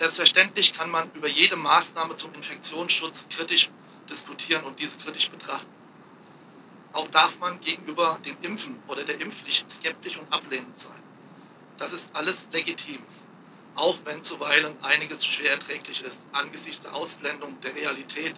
Selbstverständlich 0.00 0.72
kann 0.72 0.90
man 0.90 1.10
über 1.12 1.28
jede 1.28 1.56
Maßnahme 1.56 2.16
zum 2.16 2.32
Infektionsschutz 2.32 3.26
kritisch 3.28 3.68
diskutieren 4.08 4.64
und 4.64 4.80
diese 4.80 4.96
kritisch 4.96 5.28
betrachten. 5.28 5.68
Auch 6.94 7.06
darf 7.08 7.38
man 7.38 7.60
gegenüber 7.60 8.18
dem 8.24 8.34
Impfen 8.40 8.82
oder 8.88 9.04
der 9.04 9.20
Impfpflicht 9.20 9.70
skeptisch 9.70 10.16
und 10.16 10.32
ablehnend 10.32 10.78
sein. 10.78 11.02
Das 11.76 11.92
ist 11.92 12.16
alles 12.16 12.48
legitim, 12.50 13.02
auch 13.74 13.98
wenn 14.06 14.24
zuweilen 14.24 14.74
einiges 14.80 15.26
schwer 15.26 15.50
erträglich 15.50 16.02
ist 16.02 16.22
angesichts 16.32 16.80
der 16.80 16.94
Ausblendung 16.94 17.60
der 17.60 17.74
Realität 17.74 18.36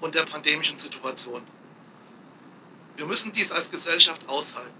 und 0.00 0.14
der 0.14 0.26
pandemischen 0.26 0.78
Situation. 0.78 1.42
Wir 2.94 3.06
müssen 3.06 3.32
dies 3.32 3.50
als 3.50 3.68
Gesellschaft 3.68 4.28
aushalten. 4.28 4.70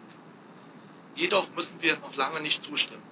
Jedoch 1.16 1.48
müssen 1.56 1.82
wir 1.82 1.96
noch 1.96 2.14
lange 2.14 2.40
nicht 2.40 2.62
zustimmen. 2.62 3.02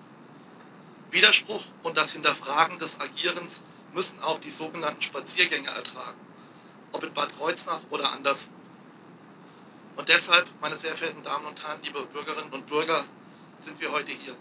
Widerspruch 1.11 1.64
und 1.83 1.97
das 1.97 2.12
Hinterfragen 2.12 2.79
des 2.79 3.01
Agierens 3.01 3.62
müssen 3.94 4.21
auch 4.23 4.38
die 4.40 4.51
sogenannten 4.51 5.03
Spaziergänger 5.03 5.71
ertragen, 5.71 6.18
ob 6.92 7.03
in 7.03 7.12
Bad 7.14 7.35
Kreuznach 7.37 7.81
oder 7.90 8.12
anderswo. 8.12 8.51
Und 9.97 10.09
deshalb, 10.09 10.47
meine 10.61 10.77
sehr 10.77 10.97
verehrten 10.97 11.25
Damen 11.25 11.47
und 11.47 11.62
Herren, 11.64 11.81
liebe 11.83 12.03
Bürgerinnen 12.05 12.53
und 12.53 12.66
Bürger, 12.66 13.05
sind 13.59 13.81
wir 13.81 13.90
heute 13.90 14.12
hier. 14.12 14.37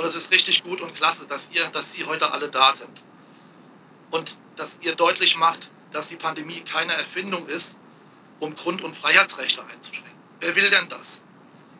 Und 0.00 0.06
es 0.06 0.14
ist 0.14 0.32
richtig 0.32 0.64
gut 0.64 0.80
und 0.80 0.94
klasse, 0.94 1.26
dass 1.26 1.50
ihr, 1.52 1.66
dass 1.66 1.92
Sie 1.92 2.06
heute 2.06 2.32
alle 2.32 2.48
da 2.48 2.72
sind. 2.72 3.02
Und 4.10 4.38
dass 4.56 4.78
ihr 4.80 4.94
deutlich 4.94 5.36
macht, 5.36 5.70
dass 5.92 6.08
die 6.08 6.16
Pandemie 6.16 6.62
keine 6.62 6.94
Erfindung 6.94 7.46
ist, 7.48 7.76
um 8.38 8.54
Grund- 8.54 8.80
und 8.80 8.96
Freiheitsrechte 8.96 9.62
einzuschränken. 9.62 10.18
Wer 10.40 10.56
will 10.56 10.70
denn 10.70 10.88
das? 10.88 11.20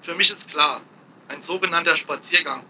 Für 0.02 0.14
mich 0.14 0.30
ist 0.30 0.50
klar, 0.50 0.83
ein 1.28 1.40
sogenannter 1.40 1.96
Spaziergang. 1.96 2.62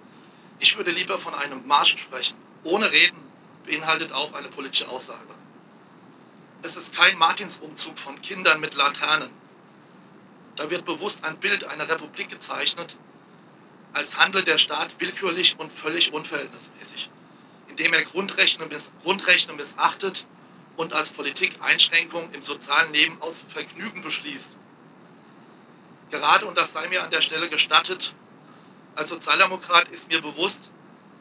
Ich 0.60 0.76
würde 0.76 0.92
lieber 0.92 1.18
von 1.18 1.34
einem 1.34 1.66
Marsch 1.66 1.96
sprechen. 1.98 2.36
Ohne 2.62 2.92
Reden 2.92 3.18
beinhaltet 3.66 4.12
auch 4.12 4.32
eine 4.34 4.50
politische 4.50 4.88
Aussage. 4.88 5.34
Es 6.62 6.76
ist 6.76 6.94
kein 6.94 7.18
Martinsumzug 7.18 7.98
von 7.98 8.22
Kindern 8.22 8.60
mit 8.60 8.76
Laternen. 8.76 9.30
Da 10.54 10.70
wird 10.70 10.84
bewusst 10.84 11.24
ein 11.24 11.38
Bild 11.38 11.64
einer 11.64 11.88
Republik 11.88 12.28
gezeichnet, 12.28 12.96
als 13.92 14.18
handelt 14.18 14.46
der 14.46 14.58
Staat 14.58 14.96
willkürlich 14.98 15.56
und 15.58 15.72
völlig 15.72 16.12
unverhältnismäßig, 16.12 17.10
indem 17.68 17.92
er 17.94 18.02
Grundrechte, 18.02 18.64
miss 18.66 18.92
Grundrechte 19.02 19.52
missachtet 19.52 20.26
und 20.76 20.92
als 20.92 21.10
Politik 21.10 21.56
Einschränkungen 21.60 22.32
im 22.32 22.42
sozialen 22.42 22.92
Leben 22.92 23.20
aus 23.20 23.42
Vergnügen 23.46 24.02
beschließt. 24.02 24.56
Gerade, 26.10 26.46
und 26.46 26.56
das 26.56 26.72
sei 26.72 26.88
mir 26.88 27.02
an 27.02 27.10
der 27.10 27.20
Stelle 27.20 27.48
gestattet, 27.48 28.14
als 28.96 29.10
Sozialdemokrat 29.10 29.88
ist 29.88 30.08
mir 30.08 30.20
bewusst, 30.20 30.70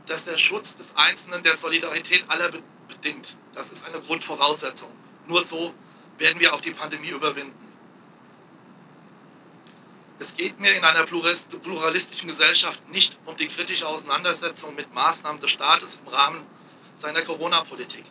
dass 0.08 0.25
der 0.25 0.38
Schutz 0.38 0.75
des 0.75 0.95
Einzelnen 0.95 1.43
der 1.43 1.55
Solidarität 1.55 2.25
aller 2.27 2.51
bedingt. 2.88 3.36
Das 3.53 3.69
ist 3.69 3.86
eine 3.86 3.99
Grundvoraussetzung. 3.99 4.91
Nur 5.27 5.41
so 5.43 5.73
werden 6.17 6.39
wir 6.39 6.53
auch 6.53 6.62
die 6.62 6.71
Pandemie 6.71 7.10
überwinden. 7.10 7.53
Es 10.19 10.36
geht 10.36 10.60
mir 10.60 10.75
in 10.75 10.84
einer 10.84 11.05
pluralistischen 11.05 12.27
Gesellschaft 12.27 12.88
nicht 12.89 13.17
um 13.25 13.38
die 13.38 13.47
kritische 13.47 13.88
Auseinandersetzung 13.88 14.75
mit 14.75 14.93
Maßnahmen 14.93 15.39
des 15.39 15.51
Staates 15.51 16.01
im 16.05 16.10
Rahmen 16.10 16.45
seiner 16.93 17.21
Corona-Politik. 17.21 18.03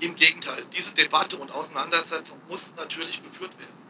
Im 0.00 0.16
Gegenteil, 0.16 0.66
diese 0.74 0.92
Debatte 0.94 1.36
und 1.36 1.52
Auseinandersetzung 1.52 2.40
muss 2.48 2.72
natürlich 2.76 3.22
geführt 3.22 3.56
werden. 3.56 3.84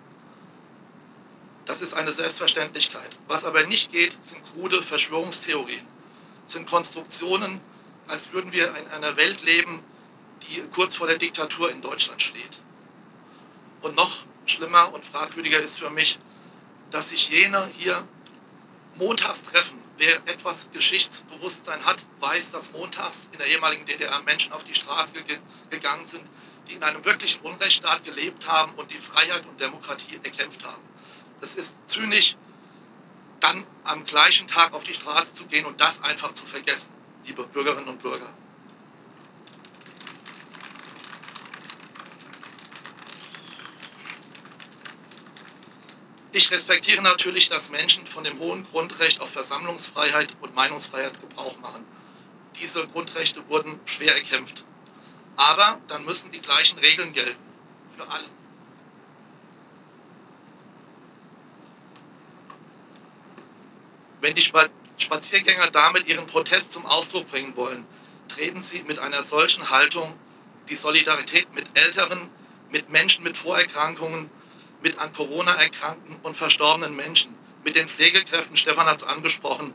Das 1.65 1.81
ist 1.81 1.95
eine 1.95 2.13
Selbstverständlichkeit. 2.13 3.17
Was 3.29 3.47
aber 3.47 3.67
nicht 3.67 3.91
geht, 3.91 4.23
sind 4.23 4.45
krude 4.45 4.83
Verschwörungstheorien, 4.83 5.87
sind 6.45 6.69
Konstruktionen, 6.69 7.63
als 8.07 8.33
würden 8.35 8.53
wir 8.53 8.77
in 8.77 8.89
einer 8.89 9.17
Welt 9.17 9.43
leben, 9.43 9.83
die 10.43 10.63
kurz 10.75 10.97
vor 10.97 11.07
der 11.07 11.17
Diktatur 11.17 11.71
in 11.71 11.81
Deutschland 11.81 12.21
steht. 12.21 12.61
Und 13.81 13.97
noch 13.97 14.25
schlimmer 14.45 14.93
und 14.93 15.07
fragwürdiger 15.07 15.61
ist 15.61 15.79
für 15.79 15.89
mich, 15.89 16.19
dass 16.95 17.09
sich 17.09 17.29
jene 17.29 17.69
hier 17.77 18.07
montags 18.95 19.43
treffen. 19.43 19.77
Wer 19.99 20.15
etwas 20.29 20.71
Geschichtsbewusstsein 20.73 21.85
hat, 21.85 22.07
weiß, 22.21 22.53
dass 22.53 22.73
montags 22.73 23.29
in 23.33 23.39
der 23.39 23.49
ehemaligen 23.49 23.85
DDR 23.85 24.23
Menschen 24.23 24.53
auf 24.53 24.63
die 24.63 24.75
Straße 24.75 25.15
ge 25.25 25.39
gegangen 25.71 26.07
sind, 26.07 26.25
die 26.69 26.75
in 26.75 26.83
einem 26.85 27.05
wirklichen 27.05 27.41
Unrechtsstaat 27.43 28.05
gelebt 28.05 28.47
haben 28.47 28.75
und 28.75 28.93
die 28.93 28.99
Freiheit 28.99 29.45
und 29.45 29.61
Demokratie 29.61 30.21
erkämpft 30.23 30.65
haben. 30.65 30.83
Das 31.41 31.57
ist 31.57 31.75
zynisch, 31.87 32.37
dann 33.41 33.67
am 33.83 34.05
gleichen 34.05 34.47
Tag 34.47 34.73
auf 34.73 34.85
die 34.85 34.95
Straße 34.95 35.33
zu 35.33 35.47
gehen 35.47 35.67
und 35.67 35.81
das 35.81 36.01
einfach 36.01 36.33
zu 36.33 36.47
vergessen, 36.47 36.91
liebe 37.25 37.43
Bürgerinnen 37.45 37.89
und 37.89 38.01
Bürger. 38.01 38.33
Ich 46.37 46.51
respektiere 46.51 47.01
natürlich, 47.01 47.49
dass 47.49 47.71
Menschen 47.71 48.09
von 48.09 48.25
dem 48.25 48.41
hohen 48.41 48.65
Grundrecht 48.65 49.21
auf 49.21 49.31
Versammlungsfreiheit 49.31 50.35
und 50.41 50.53
Meinungsfreiheit 50.53 51.21
Gebrauch 51.21 51.57
machen. 51.59 51.87
Diese 52.61 52.89
Grundrechte 52.89 53.49
wurden 53.49 53.79
schwer 53.85 54.17
erkämpft. 54.17 54.65
Aber 55.37 55.79
dann 55.87 56.05
müssen 56.05 56.33
die 56.33 56.41
gleichen 56.41 56.81
Regeln 56.81 57.13
gelten 57.13 57.39
für 57.97 58.09
alle. 58.11 58.25
Wenn 64.21 64.35
die 64.35 64.43
Spaziergänger 64.99 65.71
damit 65.71 66.09
ihren 66.09 66.27
Protest 66.27 66.73
zum 66.73 66.85
Ausdruck 66.85 67.31
bringen 67.31 67.55
wollen, 67.55 67.87
treten 68.27 68.61
sie 68.61 68.83
mit 68.83 68.99
einer 68.99 69.23
solchen 69.23 69.71
Haltung 69.71 70.13
die 70.69 70.75
Solidarität 70.75 71.55
mit 71.55 71.67
Älteren, 71.79 72.29
mit 72.73 72.91
Menschen 72.91 73.23
mit 73.23 73.37
Vorerkrankungen, 73.37 74.29
mit 74.85 74.99
an 74.99 75.13
Corona 75.15 75.55
erkrankten 75.55 76.15
und 76.23 76.37
verstorbenen 76.37 76.95
Menschen, 76.95 77.35
mit 77.65 77.75
den 77.75 77.89
Pflegekräften, 77.89 78.55
Stefan 78.55 78.87
hat 78.87 79.01
es 79.01 79.07
angesprochen, 79.07 79.73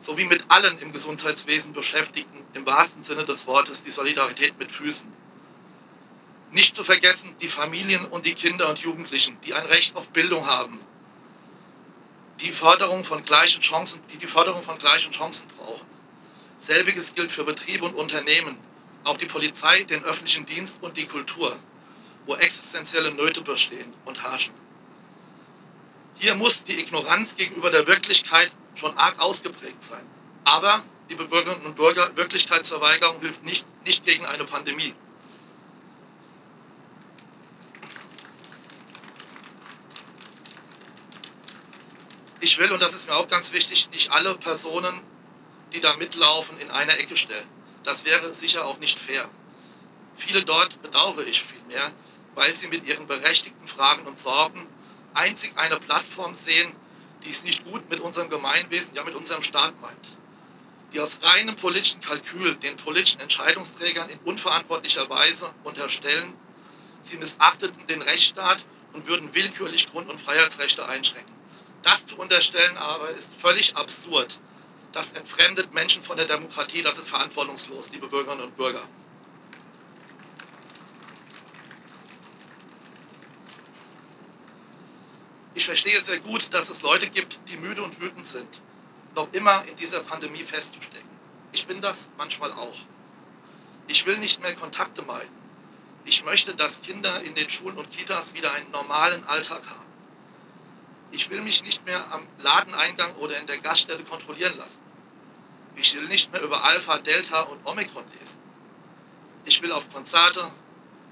sowie 0.00 0.24
mit 0.24 0.44
allen 0.48 0.78
im 0.80 0.92
Gesundheitswesen 0.92 1.72
Beschäftigten, 1.72 2.38
im 2.54 2.66
wahrsten 2.66 3.04
Sinne 3.04 3.24
des 3.24 3.46
Wortes, 3.46 3.82
die 3.82 3.92
Solidarität 3.92 4.58
mit 4.58 4.72
Füßen. 4.72 5.10
Nicht 6.50 6.74
zu 6.74 6.82
vergessen 6.82 7.36
die 7.40 7.48
Familien 7.48 8.04
und 8.06 8.26
die 8.26 8.34
Kinder 8.34 8.68
und 8.68 8.80
Jugendlichen, 8.80 9.38
die 9.44 9.54
ein 9.54 9.66
Recht 9.66 9.94
auf 9.94 10.08
Bildung 10.08 10.46
haben, 10.46 10.80
die 12.40 12.52
Förderung 12.52 13.04
von 13.04 13.22
gleichen 13.22 13.60
Chancen, 13.62 14.02
die 14.12 14.18
die 14.18 14.26
Förderung 14.26 14.62
von 14.64 14.78
gleichen 14.78 15.12
Chancen 15.12 15.46
brauchen. 15.56 15.86
Selbiges 16.58 17.14
gilt 17.14 17.30
für 17.30 17.44
Betriebe 17.44 17.84
und 17.84 17.94
Unternehmen, 17.94 18.58
auch 19.04 19.16
die 19.16 19.26
Polizei, 19.26 19.84
den 19.84 20.02
öffentlichen 20.02 20.46
Dienst 20.46 20.82
und 20.82 20.96
die 20.96 21.06
Kultur 21.06 21.56
wo 22.28 22.36
existenzielle 22.36 23.10
Nöte 23.10 23.40
bestehen 23.40 23.92
und 24.04 24.22
herrschen. 24.22 24.52
Hier 26.18 26.34
muss 26.34 26.62
die 26.62 26.78
Ignoranz 26.78 27.36
gegenüber 27.36 27.70
der 27.70 27.86
Wirklichkeit 27.86 28.52
schon 28.74 28.96
arg 28.98 29.18
ausgeprägt 29.18 29.82
sein. 29.82 30.06
Aber, 30.44 30.82
liebe 31.08 31.24
Bürgerinnen 31.24 31.64
und 31.64 31.74
Bürger, 31.74 32.14
Wirklichkeitsverweigerung 32.16 33.20
hilft 33.20 33.44
nicht, 33.44 33.66
nicht 33.86 34.04
gegen 34.04 34.26
eine 34.26 34.44
Pandemie. 34.44 34.94
Ich 42.40 42.58
will, 42.58 42.70
und 42.72 42.82
das 42.82 42.94
ist 42.94 43.08
mir 43.08 43.16
auch 43.16 43.28
ganz 43.28 43.52
wichtig, 43.52 43.88
nicht 43.90 44.12
alle 44.12 44.34
Personen, 44.34 45.00
die 45.72 45.80
da 45.80 45.96
mitlaufen, 45.96 46.58
in 46.60 46.70
einer 46.70 46.98
Ecke 46.98 47.16
stellen. 47.16 47.48
Das 47.84 48.04
wäre 48.04 48.34
sicher 48.34 48.66
auch 48.66 48.78
nicht 48.80 48.98
fair. 48.98 49.30
Viele 50.16 50.44
dort 50.44 50.82
bedauere 50.82 51.24
ich 51.26 51.42
vielmehr, 51.42 51.92
weil 52.38 52.54
sie 52.54 52.68
mit 52.68 52.86
ihren 52.86 53.08
berechtigten 53.08 53.66
Fragen 53.66 54.06
und 54.06 54.16
Sorgen 54.16 54.64
einzig 55.12 55.52
eine 55.56 55.76
Plattform 55.80 56.36
sehen, 56.36 56.72
die 57.24 57.30
es 57.30 57.42
nicht 57.42 57.64
gut 57.64 57.90
mit 57.90 57.98
unserem 57.98 58.30
Gemeinwesen, 58.30 58.94
ja 58.94 59.02
mit 59.02 59.16
unserem 59.16 59.42
Staat 59.42 59.78
meint. 59.80 60.06
Die 60.92 61.00
aus 61.00 61.18
reinem 61.20 61.56
politischen 61.56 62.00
Kalkül 62.00 62.54
den 62.54 62.76
politischen 62.76 63.20
Entscheidungsträgern 63.20 64.08
in 64.08 64.20
unverantwortlicher 64.20 65.10
Weise 65.10 65.50
unterstellen, 65.64 66.32
sie 67.00 67.16
missachteten 67.16 67.84
den 67.88 68.02
Rechtsstaat 68.02 68.64
und 68.92 69.08
würden 69.08 69.34
willkürlich 69.34 69.90
Grund- 69.90 70.08
und 70.08 70.20
Freiheitsrechte 70.20 70.88
einschränken. 70.88 71.34
Das 71.82 72.06
zu 72.06 72.16
unterstellen 72.18 72.76
aber 72.76 73.10
ist 73.10 73.34
völlig 73.34 73.76
absurd. 73.76 74.38
Das 74.92 75.10
entfremdet 75.12 75.74
Menschen 75.74 76.04
von 76.04 76.16
der 76.16 76.26
Demokratie, 76.26 76.82
das 76.82 76.98
ist 76.98 77.08
verantwortungslos, 77.08 77.90
liebe 77.90 78.06
Bürgerinnen 78.06 78.44
und 78.44 78.56
Bürger. 78.56 78.84
Ich 85.58 85.66
verstehe 85.66 86.00
sehr 86.00 86.20
gut, 86.20 86.54
dass 86.54 86.70
es 86.70 86.82
Leute 86.82 87.10
gibt, 87.10 87.40
die 87.48 87.56
müde 87.56 87.82
und 87.82 88.00
wütend 88.00 88.24
sind, 88.24 88.62
noch 89.16 89.26
immer 89.32 89.64
in 89.66 89.74
dieser 89.74 89.98
Pandemie 89.98 90.44
festzustecken. 90.44 91.10
Ich 91.50 91.66
bin 91.66 91.80
das 91.80 92.10
manchmal 92.16 92.52
auch. 92.52 92.76
Ich 93.88 94.06
will 94.06 94.18
nicht 94.18 94.40
mehr 94.40 94.54
Kontakte 94.54 95.02
meiden. 95.02 95.34
Ich 96.04 96.24
möchte, 96.24 96.54
dass 96.54 96.80
Kinder 96.80 97.22
in 97.22 97.34
den 97.34 97.50
Schulen 97.50 97.76
und 97.76 97.90
Kitas 97.90 98.34
wieder 98.34 98.52
einen 98.52 98.70
normalen 98.70 99.24
Alltag 99.24 99.68
haben. 99.68 99.84
Ich 101.10 101.28
will 101.28 101.42
mich 101.42 101.64
nicht 101.64 101.84
mehr 101.84 102.06
am 102.12 102.24
Ladeneingang 102.38 103.16
oder 103.16 103.36
in 103.40 103.48
der 103.48 103.58
Gaststelle 103.58 104.04
kontrollieren 104.04 104.56
lassen. 104.58 104.80
Ich 105.74 105.92
will 105.96 106.06
nicht 106.06 106.30
mehr 106.30 106.42
über 106.42 106.62
Alpha, 106.62 106.98
Delta 106.98 107.40
und 107.42 107.66
Omikron 107.66 108.04
lesen. 108.20 108.38
Ich 109.44 109.60
will 109.60 109.72
auf 109.72 109.92
Konzerte, 109.92 110.52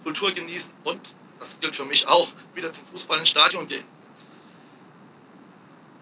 Kultur 0.04 0.30
genießen 0.30 0.72
und, 0.84 1.00
das 1.40 1.58
gilt 1.58 1.74
für 1.74 1.84
mich 1.84 2.06
auch, 2.06 2.28
wieder 2.54 2.70
zum 2.70 2.86
Fußball 2.86 3.18
ins 3.18 3.30
Stadion 3.30 3.66
gehen. 3.66 3.95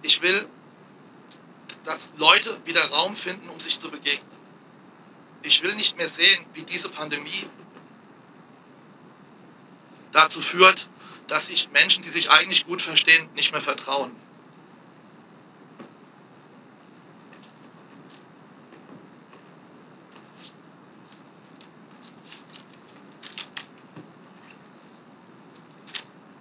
Ich 0.05 0.21
will, 0.21 0.47
dass 1.85 2.12
Leute 2.19 2.61
wieder 2.67 2.85
Raum 2.90 3.17
finden, 3.17 3.49
um 3.49 3.59
sich 3.59 3.79
zu 3.79 3.90
begegnen. 3.90 4.38
Ich 5.43 5.62
will 5.62 5.75
nicht 5.77 5.97
mehr 5.97 6.11
sehen, 6.11 6.45
wie 6.53 6.62
diese 6.62 6.90
Pandemie 6.90 7.49
dazu 10.12 10.43
führt, 10.43 10.88
dass 11.27 11.47
sich 11.47 11.71
Menschen, 11.73 12.03
die 12.05 12.11
sich 12.11 12.31
eigentlich 12.31 12.67
gut 12.67 12.83
verstehen, 12.83 13.31
nicht 13.35 13.53
mehr 13.53 13.62
vertrauen. 13.62 14.14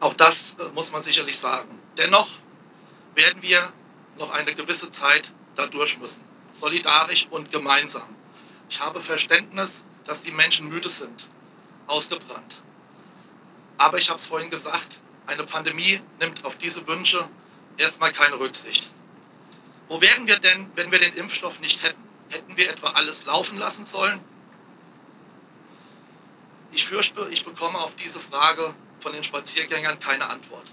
Auch 0.01 0.13
das 0.13 0.57
äh, 0.59 0.67
muss 0.73 0.91
man 0.91 1.01
sicherlich 1.01 1.39
sagen. 1.39 1.69
Dennoch 1.97 2.42
werden 3.15 3.41
wir 3.41 3.71
noch 4.17 4.31
eine 4.31 4.53
gewisse 4.53 4.91
Zeit 4.91 5.31
da 5.55 5.67
durch 5.67 5.97
müssen. 5.99 6.21
Solidarisch 6.51 7.27
und 7.29 7.51
gemeinsam. 7.51 8.07
Ich 8.69 8.79
habe 8.79 9.01
Verständnis, 9.01 9.83
dass 10.05 10.21
die 10.21 10.31
Menschen 10.31 10.69
müde 10.69 10.89
sind, 10.89 11.27
ausgebrannt. 11.87 12.55
Aber 13.77 13.97
ich 13.97 14.09
habe 14.09 14.19
es 14.19 14.27
vorhin 14.27 14.49
gesagt, 14.49 14.99
eine 15.25 15.43
Pandemie 15.43 16.01
nimmt 16.19 16.45
auf 16.45 16.57
diese 16.57 16.85
Wünsche 16.87 17.27
erstmal 17.77 18.11
keine 18.11 18.39
Rücksicht. 18.39 18.87
Wo 19.87 20.01
wären 20.01 20.27
wir 20.27 20.39
denn, 20.39 20.69
wenn 20.75 20.91
wir 20.91 20.99
den 20.99 21.13
Impfstoff 21.13 21.59
nicht 21.59 21.83
hätten? 21.83 22.01
Hätten 22.29 22.57
wir 22.57 22.69
etwa 22.69 22.89
alles 22.91 23.25
laufen 23.25 23.57
lassen 23.57 23.85
sollen? 23.85 24.19
Ich 26.71 26.85
fürchte, 26.85 27.27
ich 27.29 27.45
bekomme 27.45 27.77
auf 27.77 27.95
diese 27.95 28.19
Frage 28.19 28.73
von 28.99 29.13
den 29.13 29.23
Spaziergängern 29.23 29.99
keine 29.99 30.27
Antwort. 30.27 30.65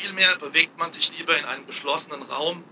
Vielmehr 0.00 0.36
bewegt 0.36 0.76
man 0.76 0.92
sich 0.92 1.16
lieber 1.16 1.38
in 1.38 1.44
einem 1.44 1.66
geschlossenen 1.66 2.22
Raum, 2.22 2.64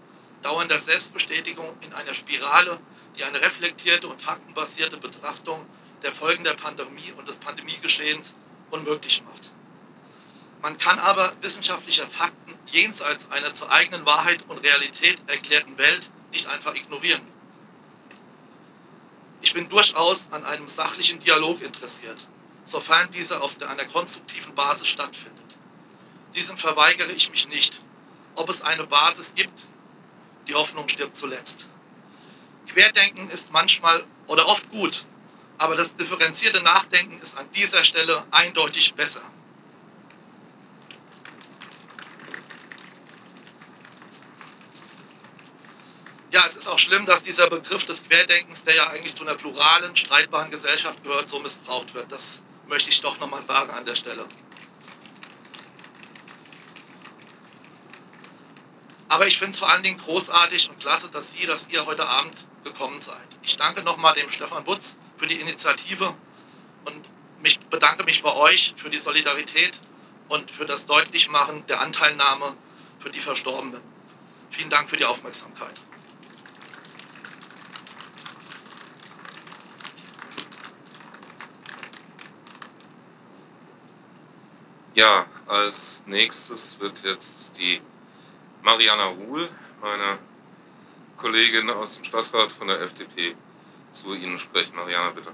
dauernder 0.42 0.78
Selbstbestätigung 0.78 1.72
in 1.82 1.92
einer 1.92 2.14
Spirale, 2.14 2.80
die 3.16 3.22
eine 3.22 3.40
reflektierte 3.40 4.08
und 4.08 4.20
faktenbasierte 4.20 4.96
Betrachtung 4.96 5.64
der 6.02 6.12
Folgen 6.12 6.42
der 6.42 6.54
Pandemie 6.54 7.12
und 7.16 7.28
des 7.28 7.36
Pandemiegeschehens 7.36 8.34
unmöglich 8.72 9.22
macht. 9.22 9.50
Man 10.62 10.78
kann 10.78 10.98
aber 10.98 11.32
wissenschaftliche 11.40 12.08
Fakten 12.08 12.54
jenseits 12.66 13.30
einer 13.30 13.54
zur 13.54 13.70
eigenen 13.70 14.04
Wahrheit 14.04 14.44
und 14.48 14.58
Realität 14.58 15.18
erklärten 15.28 15.78
Welt 15.78 16.10
nicht 16.32 16.48
einfach 16.48 16.74
ignorieren. 16.74 17.22
Ich 19.42 19.54
bin 19.54 19.68
durchaus 19.68 20.28
an 20.32 20.44
einem 20.44 20.68
sachlichen 20.68 21.20
Dialog 21.20 21.62
interessiert, 21.62 22.18
sofern 22.64 23.10
dieser 23.12 23.42
auf 23.42 23.60
einer 23.62 23.84
konstruktiven 23.84 24.54
Basis 24.56 24.88
stattfindet. 24.88 25.41
Diesem 26.34 26.56
verweigere 26.56 27.12
ich 27.12 27.30
mich 27.30 27.48
nicht. 27.48 27.80
Ob 28.34 28.48
es 28.48 28.62
eine 28.62 28.86
Basis 28.86 29.34
gibt, 29.34 29.64
die 30.48 30.54
Hoffnung 30.54 30.88
stirbt 30.88 31.16
zuletzt. 31.16 31.66
Querdenken 32.66 33.28
ist 33.30 33.52
manchmal 33.52 34.04
oder 34.26 34.48
oft 34.48 34.70
gut, 34.70 35.04
aber 35.58 35.76
das 35.76 35.94
differenzierte 35.94 36.62
Nachdenken 36.62 37.20
ist 37.20 37.36
an 37.36 37.50
dieser 37.50 37.84
Stelle 37.84 38.24
eindeutig 38.30 38.94
besser. 38.94 39.22
Ja, 46.30 46.44
es 46.46 46.56
ist 46.56 46.66
auch 46.66 46.78
schlimm, 46.78 47.04
dass 47.04 47.22
dieser 47.22 47.50
Begriff 47.50 47.84
des 47.84 48.04
Querdenkens, 48.08 48.64
der 48.64 48.74
ja 48.74 48.86
eigentlich 48.88 49.14
zu 49.14 49.22
einer 49.22 49.34
pluralen, 49.34 49.94
streitbaren 49.94 50.50
Gesellschaft 50.50 51.04
gehört, 51.04 51.28
so 51.28 51.38
missbraucht 51.40 51.92
wird. 51.92 52.10
Das 52.10 52.42
möchte 52.68 52.88
ich 52.88 53.02
doch 53.02 53.20
nochmal 53.20 53.42
sagen 53.42 53.70
an 53.70 53.84
der 53.84 53.96
Stelle. 53.96 54.26
Aber 59.12 59.26
ich 59.26 59.36
finde 59.36 59.50
es 59.50 59.58
vor 59.58 59.70
allen 59.70 59.82
Dingen 59.82 59.98
großartig 59.98 60.70
und 60.70 60.80
klasse, 60.80 61.10
dass 61.10 61.32
Sie, 61.32 61.44
dass 61.44 61.68
ihr 61.68 61.84
heute 61.84 62.08
Abend 62.08 62.34
gekommen 62.64 62.98
seid. 63.02 63.28
Ich 63.42 63.58
danke 63.58 63.82
nochmal 63.82 64.14
dem 64.14 64.30
Stefan 64.30 64.64
Butz 64.64 64.96
für 65.18 65.26
die 65.26 65.38
Initiative 65.38 66.14
und 66.86 66.96
mich 67.42 67.60
bedanke 67.60 68.04
mich 68.04 68.22
bei 68.22 68.32
euch 68.32 68.72
für 68.78 68.88
die 68.88 68.96
Solidarität 68.96 69.78
und 70.30 70.50
für 70.50 70.64
das 70.64 70.86
Deutlichmachen 70.86 71.66
der 71.66 71.82
Anteilnahme 71.82 72.56
für 73.00 73.10
die 73.10 73.20
Verstorbenen. 73.20 73.82
Vielen 74.48 74.70
Dank 74.70 74.88
für 74.88 74.96
die 74.96 75.04
Aufmerksamkeit. 75.04 75.74
Ja, 84.94 85.26
als 85.48 86.00
nächstes 86.06 86.80
wird 86.80 87.02
jetzt 87.04 87.58
die 87.58 87.82
Mariana 88.62 89.06
Ruhl, 89.06 89.48
meine 89.80 90.18
Kollegin 91.16 91.68
aus 91.70 91.96
dem 91.96 92.04
Stadtrat 92.04 92.52
von 92.52 92.68
der 92.68 92.80
FDP, 92.80 93.34
zu 93.90 94.14
Ihnen 94.14 94.38
sprechen. 94.38 94.76
Mariana, 94.76 95.10
bitte. 95.10 95.30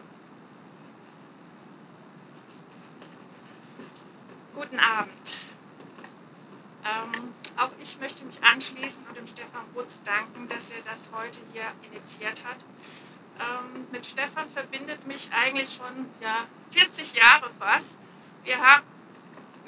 Guten 4.54 4.78
Abend. 4.78 5.42
Ähm, 6.84 7.34
auch 7.56 7.70
ich 7.80 7.98
möchte 8.00 8.24
mich 8.24 8.42
anschließen 8.42 9.04
und 9.06 9.16
dem 9.16 9.26
Stefan 9.26 9.64
Butz 9.74 10.02
danken, 10.02 10.48
dass 10.48 10.70
er 10.70 10.80
das 10.82 11.10
heute 11.12 11.40
hier 11.52 11.62
initiiert 11.90 12.44
hat. 12.44 12.58
Ähm, 13.38 13.86
mit 13.92 14.04
Stefan 14.04 14.48
verbindet 14.48 15.06
mich 15.06 15.30
eigentlich 15.32 15.68
schon 15.68 16.06
ja, 16.20 16.46
40 16.72 17.14
Jahre 17.14 17.50
fast. 17.58 17.98
Wir 18.44 18.58
haben 18.58 18.82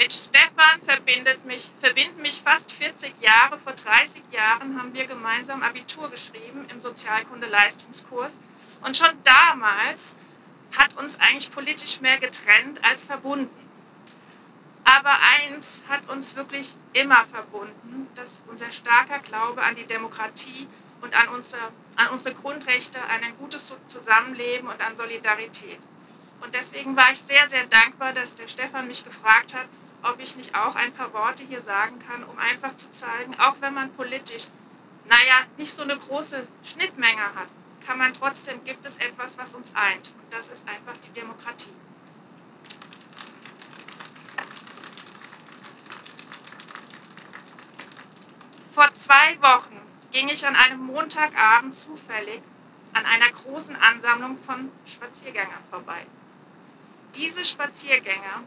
mit 0.00 0.14
Stefan 0.14 0.80
verbindet 0.82 1.44
mich, 1.44 1.70
verbinden 1.78 2.22
mich 2.22 2.40
fast 2.40 2.72
40 2.72 3.20
Jahre. 3.20 3.58
Vor 3.58 3.74
30 3.74 4.22
Jahren 4.32 4.78
haben 4.78 4.94
wir 4.94 5.04
gemeinsam 5.06 5.62
Abitur 5.62 6.08
geschrieben 6.10 6.66
im 6.72 6.80
Sozialkunde-Leistungskurs. 6.80 8.38
Und 8.80 8.96
schon 8.96 9.10
damals 9.24 10.16
hat 10.74 10.96
uns 10.96 11.20
eigentlich 11.20 11.52
politisch 11.52 12.00
mehr 12.00 12.16
getrennt 12.16 12.82
als 12.82 13.04
verbunden. 13.04 13.54
Aber 14.84 15.12
eins 15.38 15.84
hat 15.86 16.08
uns 16.08 16.34
wirklich 16.34 16.76
immer 16.94 17.22
verbunden, 17.26 18.08
dass 18.14 18.40
unser 18.46 18.72
starker 18.72 19.18
Glaube 19.18 19.62
an 19.62 19.76
die 19.76 19.86
Demokratie 19.86 20.66
und 21.02 21.14
an 21.14 21.28
unsere, 21.28 21.60
an 21.96 22.08
unsere 22.08 22.34
Grundrechte, 22.34 22.98
an 23.02 23.22
ein 23.22 23.36
gutes 23.36 23.76
Zusammenleben 23.86 24.66
und 24.66 24.80
an 24.80 24.96
Solidarität. 24.96 25.78
Und 26.40 26.54
deswegen 26.54 26.96
war 26.96 27.12
ich 27.12 27.20
sehr, 27.20 27.46
sehr 27.50 27.66
dankbar, 27.66 28.14
dass 28.14 28.34
der 28.34 28.48
Stefan 28.48 28.86
mich 28.86 29.04
gefragt 29.04 29.54
hat, 29.54 29.68
ob 30.02 30.20
ich 30.20 30.36
nicht 30.36 30.54
auch 30.54 30.74
ein 30.74 30.92
paar 30.92 31.12
Worte 31.12 31.44
hier 31.44 31.60
sagen 31.60 31.98
kann, 31.98 32.24
um 32.24 32.38
einfach 32.38 32.76
zu 32.76 32.90
zeigen, 32.90 33.38
auch 33.38 33.56
wenn 33.60 33.74
man 33.74 33.92
politisch, 33.92 34.48
naja, 35.06 35.46
nicht 35.56 35.74
so 35.74 35.82
eine 35.82 35.98
große 35.98 36.46
Schnittmenge 36.62 37.34
hat, 37.34 37.48
kann 37.86 37.98
man 37.98 38.12
trotzdem, 38.12 38.62
gibt 38.64 38.84
es 38.86 38.98
etwas, 38.98 39.36
was 39.38 39.54
uns 39.54 39.74
eint. 39.74 40.12
Und 40.22 40.32
das 40.32 40.48
ist 40.48 40.68
einfach 40.68 40.96
die 40.98 41.10
Demokratie. 41.10 41.72
Vor 48.74 48.92
zwei 48.94 49.40
Wochen 49.42 49.80
ging 50.12 50.28
ich 50.28 50.46
an 50.46 50.56
einem 50.56 50.80
Montagabend 50.80 51.74
zufällig 51.74 52.40
an 52.92 53.04
einer 53.04 53.30
großen 53.30 53.76
Ansammlung 53.76 54.38
von 54.44 54.70
Spaziergängern 54.84 55.62
vorbei. 55.70 56.06
Diese 57.14 57.44
Spaziergänger, 57.44 58.44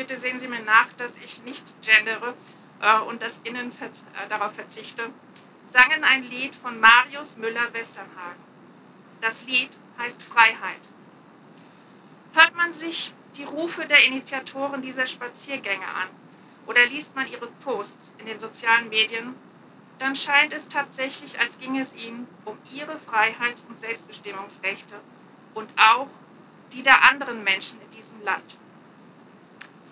bitte 0.00 0.18
sehen 0.18 0.40
Sie 0.40 0.48
mir 0.48 0.62
nach, 0.62 0.90
dass 0.94 1.18
ich 1.18 1.42
nicht 1.42 1.74
gendere 1.82 2.32
äh, 2.80 3.00
und 3.00 3.20
das 3.20 3.42
Innen 3.44 3.70
äh, 3.70 4.28
darauf 4.30 4.54
verzichte, 4.54 5.10
sangen 5.66 6.04
ein 6.04 6.22
Lied 6.22 6.54
von 6.54 6.80
Marius 6.80 7.36
Müller-Westernhagen. 7.36 8.42
Das 9.20 9.44
Lied 9.44 9.76
heißt 9.98 10.22
Freiheit. 10.22 10.80
Hört 12.32 12.56
man 12.56 12.72
sich 12.72 13.12
die 13.36 13.44
Rufe 13.44 13.84
der 13.84 14.02
Initiatoren 14.06 14.80
dieser 14.80 15.04
Spaziergänge 15.04 15.86
an 15.86 16.08
oder 16.66 16.86
liest 16.86 17.14
man 17.14 17.30
ihre 17.30 17.48
Posts 17.62 18.14
in 18.16 18.24
den 18.24 18.40
sozialen 18.40 18.88
Medien, 18.88 19.34
dann 19.98 20.16
scheint 20.16 20.54
es 20.54 20.66
tatsächlich, 20.66 21.38
als 21.38 21.58
ginge 21.58 21.82
es 21.82 21.94
ihnen 21.94 22.26
um 22.46 22.56
ihre 22.72 22.98
Freiheits- 23.00 23.66
und 23.68 23.78
Selbstbestimmungsrechte 23.78 24.94
und 25.52 25.74
auch 25.76 26.08
die 26.72 26.82
der 26.82 27.04
anderen 27.10 27.44
Menschen 27.44 27.78
in 27.82 27.90
diesem 27.90 28.22
Land. 28.22 28.56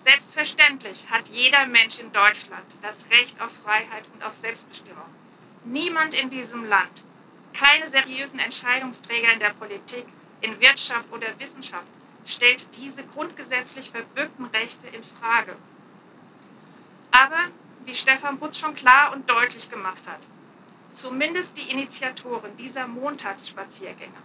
Selbstverständlich 0.03 1.09
hat 1.09 1.27
jeder 1.27 1.65
Mensch 1.65 1.99
in 1.99 2.11
Deutschland 2.13 2.65
das 2.81 3.05
Recht 3.09 3.39
auf 3.41 3.51
Freiheit 3.51 4.05
und 4.13 4.23
auf 4.23 4.33
Selbstbestimmung. 4.33 5.05
Niemand 5.65 6.13
in 6.13 6.29
diesem 6.29 6.63
Land, 6.65 7.03
keine 7.53 7.87
seriösen 7.87 8.39
Entscheidungsträger 8.39 9.33
in 9.33 9.39
der 9.39 9.49
Politik, 9.49 10.05
in 10.41 10.59
Wirtschaft 10.61 11.11
oder 11.11 11.27
Wissenschaft 11.37 11.87
stellt 12.25 12.65
diese 12.77 13.03
grundgesetzlich 13.03 13.91
verbürgten 13.91 14.45
Rechte 14.45 14.87
in 14.87 15.03
Frage. 15.03 15.55
Aber, 17.11 17.49
wie 17.85 17.93
Stefan 17.93 18.39
Butz 18.39 18.57
schon 18.57 18.75
klar 18.75 19.11
und 19.11 19.29
deutlich 19.29 19.69
gemacht 19.69 20.03
hat, 20.07 20.21
zumindest 20.93 21.57
die 21.57 21.69
Initiatoren 21.71 22.55
dieser 22.55 22.87
Montagsspaziergänge 22.87 24.21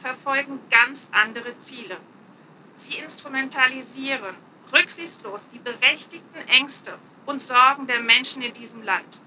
verfolgen 0.00 0.60
ganz 0.70 1.08
andere 1.12 1.58
Ziele. 1.58 1.98
Sie 2.76 2.96
instrumentalisieren 2.96 4.47
rücksichtslos 4.72 5.48
die 5.48 5.58
berechtigten 5.58 6.48
Ängste 6.48 6.98
und 7.26 7.42
Sorgen 7.42 7.86
der 7.86 8.00
Menschen 8.00 8.42
in 8.42 8.52
diesem 8.52 8.82
Land. 8.82 9.20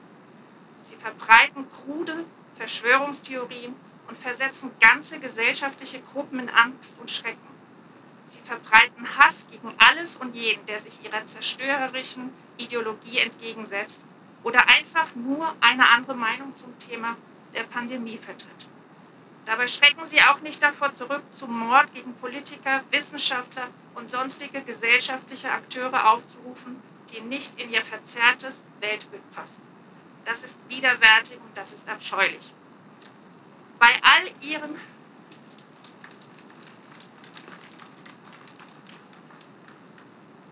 Sie 0.82 0.96
verbreiten 0.96 1.66
krude 1.72 2.26
Verschwörungstheorien 2.58 3.76
und 4.08 4.18
versetzen 4.18 4.72
ganze 4.80 5.20
gesellschaftliche 5.20 6.02
Gruppen 6.02 6.40
in 6.40 6.50
Angst 6.50 6.98
und 7.00 7.10
Schrecken. 7.10 7.52
Sie 8.26 8.40
verbreiten 8.40 9.18
Hass 9.18 9.48
gegen 9.50 9.74
alles 9.78 10.16
und 10.16 10.36
jeden, 10.36 10.66
der 10.66 10.80
sich 10.80 11.04
ihrer 11.04 11.26
zerstörerischen 11.26 12.32
Ideologie 12.58 13.20
entgegensetzt 13.20 14.02
oder 14.44 14.68
einfach 14.68 15.14
nur 15.16 15.54
eine 15.60 15.88
andere 15.90 16.16
Meinung 16.16 16.56
zum 16.56 16.78
Thema 16.78 17.18
der 17.54 17.64
Pandemie 17.64 18.18
vertritt. 18.18 18.71
Dabei 19.46 19.68
schrecken 19.68 20.06
sie 20.06 20.22
auch 20.22 20.40
nicht 20.42 20.62
davor 20.62 20.94
zurück, 20.94 21.24
zum 21.32 21.58
Mord 21.58 21.94
gegen 21.94 22.14
Politiker, 22.16 22.84
Wissenschaftler 22.92 23.68
und 23.96 24.10
sonstige 24.10 24.62
gesellschaftliche 24.62 25.52
Akteure 25.52 26.12
aufzurufen, 26.12 26.82
die 27.12 27.22
nicht 27.22 27.60
in 27.60 27.72
ihr 27.72 27.82
verzerrtes 27.82 28.64
Weltbild 28.80 29.24
passen. 29.34 29.62
Das 30.24 30.44
ist 30.44 30.58
widerwärtig 30.70 31.38
und 31.38 31.58
das 31.58 31.74
ist 31.74 31.90
abscheulich. 31.90 32.54
Bei 33.80 33.90
all 34.04 34.48
ihren 34.48 34.76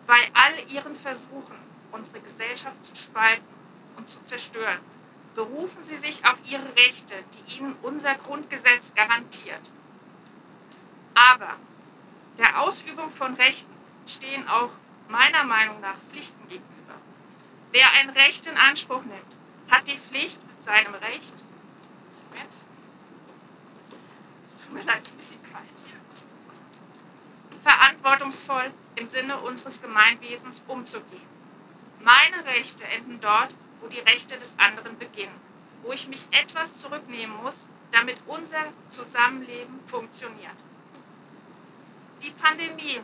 bei 0.08 0.28
all 0.34 0.72
ihren 0.74 0.96
Versuchen, 0.96 1.56
unsere 1.92 2.20
Gesellschaft 2.20 2.84
zu 2.84 2.96
spalten 2.96 3.46
und 3.96 4.10
zu 4.10 4.20
zerstören, 4.24 4.80
berufen 5.36 5.84
sie 5.84 5.98
sich 5.98 6.26
auf 6.26 6.38
ihre 6.46 6.76
Rechte, 6.76 7.16
die 7.34 7.58
ihnen 7.58 7.76
unser 7.82 8.16
Grundgesetz 8.16 8.94
garantiert. 8.94 9.62
Aber 11.14 11.56
der 12.38 12.62
Ausübung 12.62 13.12
von 13.12 13.36
Rechten 13.36 13.74
stehen 14.08 14.48
auch 14.48 14.72
meiner 15.10 15.44
Meinung 15.44 15.80
nach 15.82 15.98
Pflichten 16.10 16.48
gegenüber. 16.48 16.96
Wer 17.72 17.92
ein 17.94 18.10
Recht 18.12 18.46
in 18.46 18.58
Anspruch 18.58 19.04
nimmt, 19.04 19.36
hat 19.70 19.88
die 19.88 19.98
Pflicht, 19.98 20.40
mit 20.48 20.64
seinem 20.64 20.94
Recht, 20.96 21.34
Moment, 22.30 22.50
tut 24.64 24.74
mir 24.74 24.84
leid, 24.84 25.10
ein 25.10 25.18
bisschen 25.18 25.40
kalt 25.52 25.64
hier, 25.86 26.00
verantwortungsvoll 27.64 28.72
im 28.96 29.08
Sinne 29.08 29.40
unseres 29.40 29.82
Gemeinwesens 29.82 30.64
umzugehen. 30.68 31.28
Meine 32.02 32.46
Rechte 32.46 32.84
enden 32.86 33.20
dort, 33.20 33.54
wo 33.82 33.88
die 33.88 34.00
Rechte 34.00 34.38
des 34.38 34.54
anderen 34.58 34.98
beginnen, 34.98 35.36
wo 35.84 35.92
ich 35.92 36.08
mich 36.08 36.28
etwas 36.32 36.78
zurücknehmen 36.78 37.36
muss, 37.44 37.68
damit 37.92 38.18
unser 38.28 38.66
Zusammenleben 38.90 39.80
funktioniert. 39.88 40.56
Die 42.22 42.32
Pandemie 42.32 43.00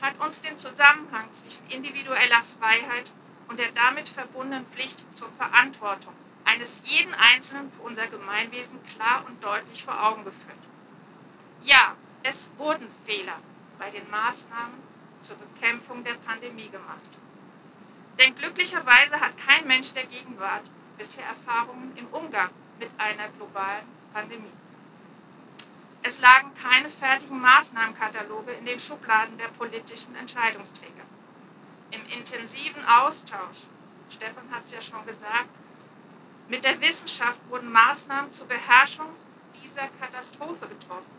hat 0.00 0.18
uns 0.20 0.40
den 0.40 0.56
Zusammenhang 0.56 1.30
zwischen 1.32 1.66
individueller 1.68 2.42
Freiheit 2.58 3.12
und 3.48 3.58
der 3.58 3.70
damit 3.72 4.08
verbundenen 4.08 4.66
Pflicht 4.66 5.12
zur 5.12 5.28
Verantwortung 5.30 6.14
eines 6.44 6.82
jeden 6.84 7.14
Einzelnen 7.14 7.70
für 7.72 7.82
unser 7.82 8.06
Gemeinwesen 8.06 8.82
klar 8.84 9.24
und 9.26 9.42
deutlich 9.42 9.84
vor 9.84 10.02
Augen 10.02 10.24
geführt. 10.24 10.56
Ja, 11.62 11.94
es 12.22 12.50
wurden 12.56 12.88
Fehler 13.06 13.38
bei 13.78 13.90
den 13.90 14.08
Maßnahmen 14.10 14.78
zur 15.20 15.36
Bekämpfung 15.36 16.02
der 16.04 16.14
Pandemie 16.14 16.68
gemacht. 16.68 17.19
Denn 18.20 18.34
glücklicherweise 18.34 19.18
hat 19.18 19.38
kein 19.38 19.66
Mensch 19.66 19.94
der 19.94 20.04
Gegenwart 20.04 20.64
bisher 20.98 21.24
Erfahrungen 21.24 21.96
im 21.96 22.06
Umgang 22.08 22.50
mit 22.78 22.90
einer 22.98 23.28
globalen 23.30 23.86
Pandemie. 24.12 24.52
Es 26.02 26.20
lagen 26.20 26.52
keine 26.54 26.90
fertigen 26.90 27.40
Maßnahmenkataloge 27.40 28.52
in 28.52 28.66
den 28.66 28.78
Schubladen 28.78 29.38
der 29.38 29.48
politischen 29.48 30.14
Entscheidungsträger. 30.16 31.04
Im 31.92 32.04
intensiven 32.18 32.84
Austausch, 32.86 33.68
Stefan 34.10 34.50
hat 34.50 34.64
es 34.64 34.72
ja 34.72 34.82
schon 34.82 35.04
gesagt, 35.06 35.48
mit 36.48 36.64
der 36.64 36.78
Wissenschaft 36.80 37.40
wurden 37.48 37.72
Maßnahmen 37.72 38.32
zur 38.32 38.48
Beherrschung 38.48 39.08
dieser 39.62 39.88
Katastrophe 40.00 40.68
getroffen. 40.68 41.10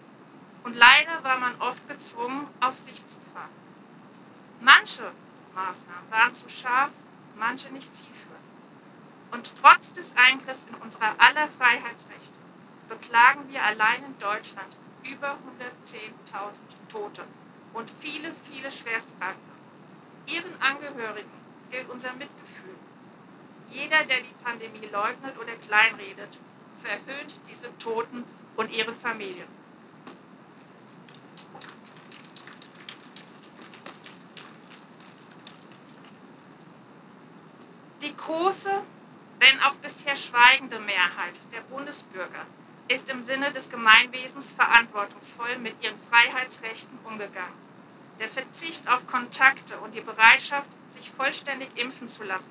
Und 0.64 0.76
leider 0.76 1.24
war 1.24 1.38
man 1.38 1.60
oft 1.60 1.88
gezwungen, 1.88 2.48
auf 2.60 2.78
sich 2.78 3.06
zu 3.08 3.18
fahren. 3.34 3.50
Manche 4.60 5.12
Maßnahmen 5.56 6.12
waren 6.12 6.34
zu 6.34 6.50
scharf, 6.50 6.92
manche 7.38 7.70
nicht 7.70 7.94
zielführend. 7.94 8.22
Und 9.32 9.56
trotz 9.62 9.94
des 9.94 10.16
Eingriffs 10.16 10.66
in 10.70 10.76
unsere 10.76 11.06
aller 11.20 11.48
Freiheitsrechte 11.58 12.38
beklagen 12.90 13.48
wir 13.50 13.64
allein 13.64 14.04
in 14.04 14.18
Deutschland 14.18 14.76
über 15.04 15.38
110.000 15.86 16.60
Tote 16.90 17.24
und 17.74 17.92
viele, 18.00 18.34
viele 18.34 18.70
Schwerstkranke. 18.70 19.40
Ihren 20.28 20.62
Angehörigen 20.62 21.32
gilt 21.72 21.90
unser 21.90 22.14
Mitgefühl. 22.14 22.76
Jeder, 23.70 24.04
der 24.04 24.18
die 24.18 24.44
Pandemie 24.44 24.88
leugnet 24.92 25.38
oder 25.40 25.54
kleinredet, 25.56 26.40
verhöhnt 26.84 27.40
diese 27.50 27.76
Toten 27.78 28.26
und 28.58 28.70
ihre 28.72 28.94
Familien. 28.94 29.48
Die 38.02 38.16
große, 38.18 38.82
wenn 39.38 39.60
auch 39.62 39.76
bisher 39.76 40.16
schweigende 40.16 40.80
Mehrheit 40.80 41.40
der 41.52 41.62
Bundesbürger 41.62 42.48
ist 42.88 43.10
im 43.10 43.22
Sinne 43.22 43.52
des 43.52 43.70
Gemeinwesens 43.70 44.54
verantwortungsvoll 44.54 45.60
mit 45.60 45.76
ihren 45.84 46.00
Freiheitsrechten 46.10 46.98
umgegangen. 47.04 47.54
Der 48.20 48.28
Verzicht 48.28 48.88
auf 48.90 49.06
Kontakte 49.06 49.78
und 49.80 49.94
die 49.94 50.02
Bereitschaft, 50.02 50.68
sich 50.88 51.12
vollständig 51.12 51.70
impfen 51.76 52.08
zu 52.08 52.24
lassen, 52.24 52.50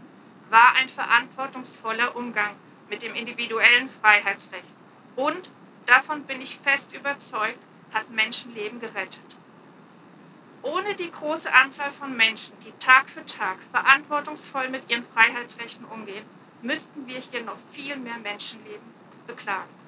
war 0.50 0.74
ein 0.76 0.88
verantwortungsvoller 0.88 2.14
Umgang 2.14 2.54
mit 2.88 3.02
dem 3.02 3.14
individuellen 3.14 3.90
Freiheitsrecht. 3.90 4.74
Und, 5.16 5.50
davon 5.84 6.22
bin 6.24 6.40
ich 6.40 6.58
fest 6.58 6.92
überzeugt, 6.92 7.58
hat 7.92 8.08
Menschenleben 8.10 8.78
gerettet. 8.78 9.36
Ohne 10.62 10.94
die 10.94 11.10
große 11.10 11.52
Anzahl 11.52 11.90
von 11.90 12.14
Menschen, 12.16 12.52
die 12.60 12.72
Tag 12.72 13.08
für 13.08 13.24
Tag 13.24 13.58
verantwortungsvoll 13.72 14.68
mit 14.68 14.90
ihren 14.90 15.04
Freiheitsrechten 15.06 15.86
umgehen, 15.86 16.24
müssten 16.60 17.06
wir 17.06 17.18
hier 17.18 17.42
noch 17.42 17.56
viel 17.72 17.96
mehr 17.96 18.18
Menschenleben 18.18 18.94
beklagen. 19.26 19.80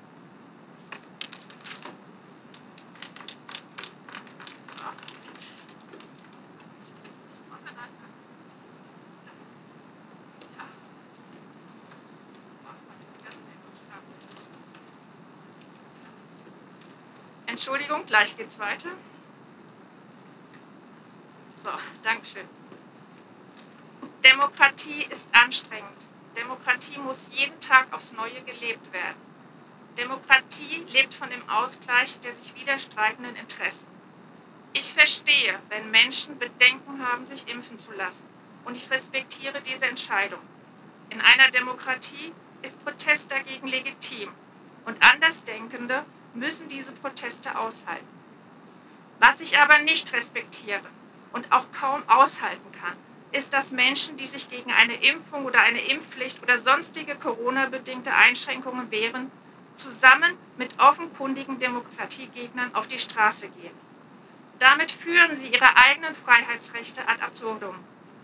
Entschuldigung, 17.46 18.06
gleich 18.06 18.36
geht's 18.36 18.58
weiter. 18.58 18.88
So, 21.62 21.70
Dankeschön. 22.02 22.48
Demokratie 24.24 25.06
ist 25.10 25.32
anstrengend. 25.32 26.06
Demokratie 26.36 26.98
muss 26.98 27.30
jeden 27.30 27.60
Tag 27.60 27.92
aufs 27.92 28.12
Neue 28.12 28.40
gelebt 28.42 28.92
werden. 28.92 29.20
Demokratie 29.96 30.84
lebt 30.88 31.14
von 31.14 31.30
dem 31.30 31.48
Ausgleich 31.48 32.18
der 32.18 32.34
sich 32.34 32.56
widerstreitenden 32.56 33.36
Interessen. 33.36 33.86
Ich 34.72 34.92
verstehe, 34.92 35.60
wenn 35.68 35.92
Menschen 35.92 36.36
Bedenken 36.36 37.06
haben, 37.06 37.24
sich 37.24 37.46
impfen 37.46 37.78
zu 37.78 37.92
lassen. 37.92 38.24
Und 38.64 38.74
ich 38.74 38.90
respektiere 38.90 39.60
diese 39.60 39.86
Entscheidung. 39.86 40.40
In 41.10 41.20
einer 41.20 41.50
Demokratie 41.52 42.32
ist 42.62 42.82
Protest 42.84 43.30
dagegen 43.30 43.68
legitim. 43.68 44.30
Und 44.84 45.00
Andersdenkende 45.00 46.04
müssen 46.34 46.66
diese 46.66 46.90
Proteste 46.90 47.56
aushalten. 47.56 48.08
Was 49.20 49.40
ich 49.40 49.56
aber 49.58 49.78
nicht 49.78 50.12
respektiere 50.12 50.88
und 51.32 51.50
auch 51.52 51.66
kaum 51.72 52.02
aushalten 52.08 52.72
kann, 52.80 52.96
ist, 53.32 53.52
dass 53.52 53.72
Menschen, 53.72 54.16
die 54.16 54.26
sich 54.26 54.48
gegen 54.50 54.70
eine 54.72 54.94
Impfung 54.94 55.44
oder 55.44 55.60
eine 55.60 55.80
Impfpflicht 55.80 56.42
oder 56.42 56.58
sonstige 56.58 57.14
Corona-bedingte 57.16 58.12
Einschränkungen 58.14 58.90
wehren, 58.90 59.30
zusammen 59.74 60.36
mit 60.58 60.78
offenkundigen 60.78 61.58
Demokratiegegnern 61.58 62.74
auf 62.74 62.86
die 62.86 62.98
Straße 62.98 63.48
gehen. 63.48 63.74
Damit 64.58 64.92
führen 64.92 65.36
sie 65.36 65.48
ihre 65.48 65.76
eigenen 65.76 66.14
Freiheitsrechte 66.14 67.08
ad 67.08 67.22
absurdum. 67.22 67.74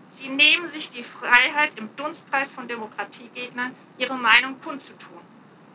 Sie 0.09 0.29
nehmen 0.29 0.67
sich 0.67 0.89
die 0.89 1.03
Freiheit, 1.03 1.71
im 1.75 1.95
Dunstpreis 1.95 2.51
von 2.51 2.67
Demokratiegegnern 2.67 3.75
ihre 3.97 4.15
Meinung 4.15 4.59
kundzutun. 4.61 5.21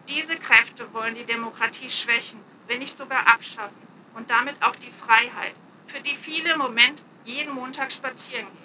Diese 0.08 0.36
Kräfte 0.36 0.92
wollen 0.92 1.14
die 1.14 1.24
Demokratie 1.24 1.90
schwächen, 1.90 2.40
wenn 2.66 2.78
nicht 2.78 2.96
sogar 2.96 3.26
abschaffen 3.26 3.86
und 4.14 4.30
damit 4.30 4.56
auch 4.62 4.76
die 4.76 4.90
Freiheit, 4.90 5.54
für 5.86 6.00
die 6.00 6.16
viele 6.16 6.52
im 6.52 6.58
Moment 6.58 7.02
jeden 7.24 7.54
Montag 7.54 7.90
spazieren 7.92 8.46
gehen. 8.46 8.64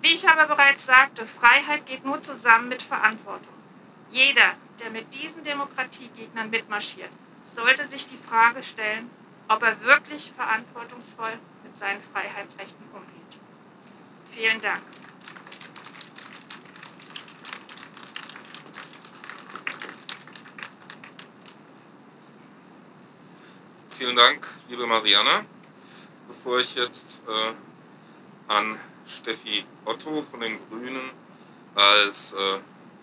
Wie 0.00 0.14
ich 0.14 0.28
aber 0.28 0.46
bereits 0.46 0.86
sagte, 0.86 1.26
Freiheit 1.26 1.86
geht 1.86 2.04
nur 2.04 2.20
zusammen 2.20 2.68
mit 2.68 2.82
Verantwortung. 2.82 3.54
Jeder, 4.10 4.54
der 4.80 4.90
mit 4.90 5.12
diesen 5.12 5.42
Demokratiegegnern 5.42 6.50
mitmarschiert, 6.50 7.10
sollte 7.42 7.86
sich 7.86 8.06
die 8.06 8.16
Frage 8.16 8.62
stellen, 8.62 9.10
ob 9.48 9.62
er 9.62 9.80
wirklich 9.82 10.32
verantwortungsvoll 10.36 11.38
mit 11.64 11.76
seinen 11.76 12.02
Freiheitsrechten 12.12 12.86
umgeht. 12.92 13.40
Vielen 14.34 14.60
Dank. 14.60 14.82
Vielen 23.90 24.14
Dank, 24.14 24.46
liebe 24.68 24.86
Mariana. 24.86 25.44
Bevor 26.38 26.60
ich 26.60 26.76
jetzt 26.76 27.20
äh, 27.26 28.52
an 28.52 28.78
Steffi 29.08 29.64
Otto 29.84 30.22
von 30.22 30.38
den 30.38 30.56
Grünen 30.68 31.10
als 31.74 32.32
äh, 32.32 32.60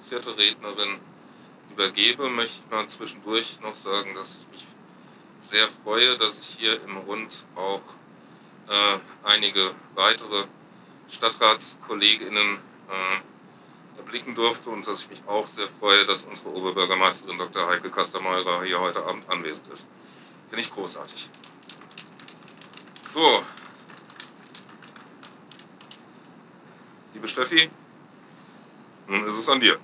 vierte 0.07 0.38
Rednerin 0.38 1.01
übergebe, 1.69 2.29
möchte 2.29 2.61
ich 2.63 2.71
mal 2.71 2.88
zwischendurch 2.88 3.59
noch 3.59 3.75
sagen, 3.75 4.15
dass 4.15 4.38
ich 4.39 4.47
mich 4.53 4.65
sehr 5.41 5.67
freue, 5.67 6.15
dass 6.15 6.39
ich 6.39 6.47
hier 6.47 6.81
im 6.83 6.95
Rund 6.95 7.43
auch 7.57 7.81
äh, 8.69 8.99
einige 9.25 9.71
weitere 9.95 10.45
Stadtratskolleginnen 11.09 12.57
äh, 12.88 13.97
erblicken 13.97 14.33
durfte 14.33 14.69
und 14.69 14.88
dass 14.88 15.01
ich 15.01 15.09
mich 15.09 15.23
auch 15.27 15.47
sehr 15.47 15.67
freue, 15.81 16.05
dass 16.05 16.23
unsere 16.23 16.55
Oberbürgermeisterin 16.55 17.38
Dr. 17.38 17.67
Heike 17.67 17.89
Kastermeurer 17.89 18.63
hier 18.63 18.79
heute 18.79 19.03
Abend 19.03 19.29
anwesend 19.29 19.67
ist. 19.73 19.89
Finde 20.47 20.61
ich 20.61 20.71
großartig. 20.71 21.29
So. 23.16 23.41
Liebe 27.13 27.30
Steffi, 27.30 27.70
nun 29.07 29.26
ist 29.26 29.38
es 29.38 29.47
an 29.47 29.61
dir. 29.61 29.80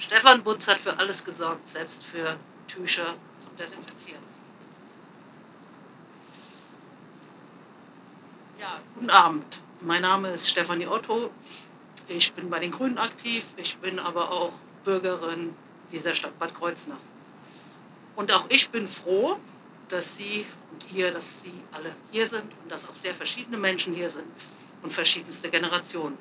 Stefan 0.00 0.42
Butz 0.42 0.66
hat 0.66 0.78
für 0.78 0.98
alles 0.98 1.24
gesorgt, 1.24 1.68
selbst 1.68 2.02
für 2.02 2.36
Tücher 2.66 3.14
zum 3.38 3.56
Desinfizieren. 3.56 4.24
Ja, 8.58 8.80
guten 8.96 9.10
Abend. 9.10 9.60
Mein 9.82 10.02
Name 10.02 10.28
ist 10.28 10.46
Stefanie 10.46 10.86
Otto. 10.86 11.30
Ich 12.06 12.34
bin 12.34 12.50
bei 12.50 12.58
den 12.58 12.70
Grünen 12.70 12.98
aktiv. 12.98 13.54
Ich 13.56 13.78
bin 13.78 13.98
aber 13.98 14.30
auch 14.30 14.52
Bürgerin 14.84 15.54
dieser 15.90 16.14
Stadt 16.14 16.38
Bad 16.38 16.54
Kreuznach. 16.54 16.98
Und 18.14 18.30
auch 18.30 18.44
ich 18.50 18.68
bin 18.68 18.86
froh, 18.86 19.38
dass 19.88 20.18
Sie 20.18 20.44
und 20.70 20.92
ihr, 20.92 21.10
dass 21.12 21.40
Sie 21.40 21.54
alle 21.72 21.94
hier 22.10 22.26
sind 22.26 22.52
und 22.62 22.70
dass 22.70 22.90
auch 22.90 22.92
sehr 22.92 23.14
verschiedene 23.14 23.56
Menschen 23.56 23.94
hier 23.94 24.10
sind 24.10 24.26
und 24.82 24.92
verschiedenste 24.92 25.48
Generationen. 25.48 26.18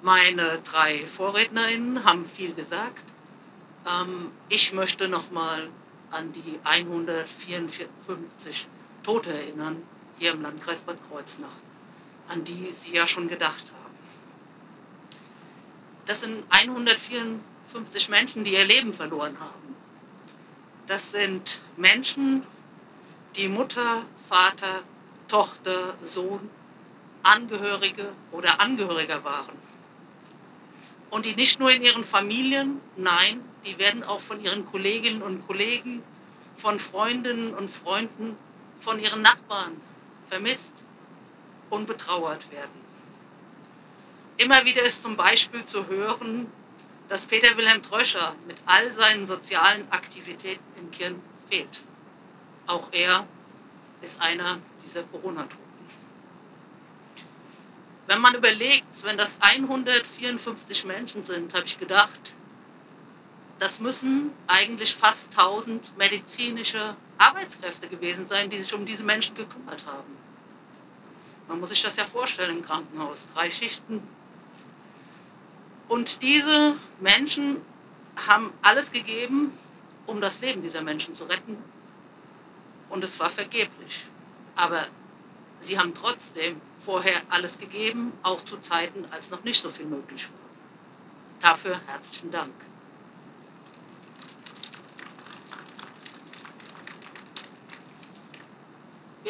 Meine 0.00 0.58
drei 0.64 1.06
Vorrednerinnen 1.06 2.04
haben 2.04 2.24
viel 2.24 2.54
gesagt. 2.54 3.04
Ähm, 3.86 4.30
ich 4.48 4.72
möchte 4.72 5.06
noch 5.06 5.30
mal 5.32 5.68
an 6.10 6.32
die 6.32 6.58
154 6.64 8.68
Tote 9.02 9.34
erinnern, 9.34 9.82
hier 10.18 10.32
im 10.32 10.40
Landkreis 10.40 10.80
Bad 10.80 10.96
Kreuznach, 11.10 11.52
an 12.30 12.44
die 12.44 12.72
Sie 12.72 12.92
ja 12.92 13.06
schon 13.06 13.28
gedacht 13.28 13.72
haben. 13.72 13.94
Das 16.06 16.20
sind 16.20 16.44
154 16.48 18.08
Menschen, 18.08 18.44
die 18.44 18.54
ihr 18.54 18.64
Leben 18.64 18.94
verloren 18.94 19.38
haben. 19.40 19.76
Das 20.86 21.10
sind 21.10 21.60
Menschen, 21.76 22.42
die 23.36 23.48
Mutter, 23.48 24.02
Vater, 24.28 24.82
Tochter, 25.28 25.94
Sohn, 26.02 26.50
Angehörige 27.22 28.08
oder 28.32 28.60
Angehöriger 28.60 29.22
waren. 29.24 29.58
Und 31.10 31.26
die 31.26 31.34
nicht 31.34 31.58
nur 31.60 31.70
in 31.70 31.82
ihren 31.82 32.04
Familien, 32.04 32.80
nein, 32.96 33.42
die 33.64 33.78
werden 33.78 34.04
auch 34.04 34.20
von 34.20 34.42
ihren 34.42 34.64
Kolleginnen 34.66 35.22
und 35.22 35.46
Kollegen, 35.46 36.02
von 36.56 36.78
Freundinnen 36.78 37.54
und 37.54 37.70
Freunden, 37.70 38.36
von 38.80 38.98
ihren 38.98 39.22
Nachbarn 39.22 39.80
vermisst 40.26 40.84
und 41.70 41.86
betrauert 41.86 42.50
werden. 42.50 42.90
Immer 44.36 44.64
wieder 44.64 44.82
ist 44.82 45.02
zum 45.02 45.16
Beispiel 45.16 45.64
zu 45.64 45.86
hören, 45.86 46.50
dass 47.08 47.26
Peter 47.26 47.56
Wilhelm 47.56 47.82
Tröscher 47.82 48.34
mit 48.46 48.56
all 48.66 48.92
seinen 48.92 49.26
sozialen 49.26 49.90
Aktivitäten 49.90 50.62
in 50.78 50.90
Kirn 50.90 51.20
fehlt. 51.48 51.80
Auch 52.66 52.88
er 52.92 53.26
ist 54.00 54.20
einer 54.20 54.58
dieser 54.82 55.02
Corona-Toten. 55.02 55.58
Wenn 58.06 58.20
man 58.20 58.34
überlegt, 58.34 59.04
wenn 59.04 59.16
das 59.16 59.38
154 59.40 60.84
Menschen 60.84 61.24
sind, 61.24 61.54
habe 61.54 61.66
ich 61.66 61.78
gedacht, 61.78 62.32
das 63.58 63.78
müssen 63.78 64.32
eigentlich 64.46 64.94
fast 64.94 65.38
1000 65.38 65.96
medizinische 65.98 66.96
Arbeitskräfte 67.18 67.88
gewesen 67.88 68.26
sein, 68.26 68.48
die 68.48 68.58
sich 68.58 68.72
um 68.72 68.86
diese 68.86 69.04
Menschen 69.04 69.36
gekümmert 69.36 69.84
haben. 69.86 70.19
Man 71.50 71.58
muss 71.58 71.70
sich 71.70 71.82
das 71.82 71.96
ja 71.96 72.04
vorstellen 72.04 72.58
im 72.58 72.62
Krankenhaus. 72.62 73.26
Drei 73.34 73.50
Schichten. 73.50 74.00
Und 75.88 76.22
diese 76.22 76.76
Menschen 77.00 77.56
haben 78.14 78.52
alles 78.62 78.92
gegeben, 78.92 79.52
um 80.06 80.20
das 80.20 80.40
Leben 80.40 80.62
dieser 80.62 80.80
Menschen 80.80 81.12
zu 81.12 81.24
retten. 81.24 81.58
Und 82.88 83.02
es 83.02 83.18
war 83.18 83.30
vergeblich. 83.30 84.04
Aber 84.54 84.86
sie 85.58 85.76
haben 85.76 85.92
trotzdem 85.92 86.60
vorher 86.78 87.20
alles 87.30 87.58
gegeben, 87.58 88.12
auch 88.22 88.44
zu 88.44 88.58
Zeiten, 88.58 89.04
als 89.10 89.30
noch 89.30 89.42
nicht 89.42 89.60
so 89.60 89.70
viel 89.70 89.86
möglich 89.86 90.28
war. 90.28 91.50
Dafür 91.50 91.80
herzlichen 91.88 92.30
Dank. 92.30 92.54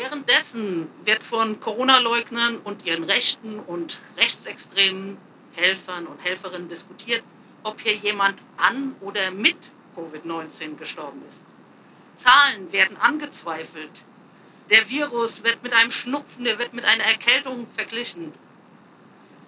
Währenddessen 0.00 0.88
wird 1.04 1.22
von 1.22 1.60
Corona-Leugnern 1.60 2.56
und 2.64 2.86
ihren 2.86 3.04
rechten 3.04 3.58
und 3.58 4.00
rechtsextremen 4.16 5.18
Helfern 5.52 6.06
und 6.06 6.18
Helferinnen 6.24 6.70
diskutiert, 6.70 7.22
ob 7.64 7.82
hier 7.82 7.96
jemand 7.96 8.36
an 8.56 8.96
oder 9.02 9.30
mit 9.30 9.70
Covid-19 9.94 10.78
gestorben 10.78 11.20
ist. 11.28 11.44
Zahlen 12.14 12.72
werden 12.72 12.96
angezweifelt. 12.96 14.06
Der 14.70 14.88
Virus 14.88 15.44
wird 15.44 15.62
mit 15.62 15.74
einem 15.74 15.90
Schnupfen, 15.90 16.46
der 16.46 16.58
wird 16.58 16.72
mit 16.72 16.86
einer 16.86 17.04
Erkältung 17.04 17.66
verglichen. 17.76 18.32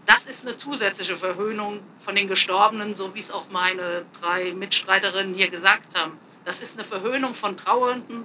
Das 0.05 0.27
ist 0.27 0.47
eine 0.47 0.59
zusätzliche 0.59 1.17
Verhöhnung 1.17 1.81
von 1.99 2.15
den 2.15 2.29
Gestorbenen, 2.29 2.93
so 2.93 3.15
wie 3.15 3.21
es 3.21 3.31
auch 3.31 3.49
meine 3.49 4.05
drei 4.21 4.53
Mitstreiterinnen 4.53 5.33
hier 5.33 5.49
gesagt 5.49 5.99
haben. 5.99 6.19
Das 6.45 6.61
ist 6.61 6.77
eine 6.77 6.85
Verhöhnung 6.85 7.33
von 7.33 7.57
Trauernden 7.57 8.25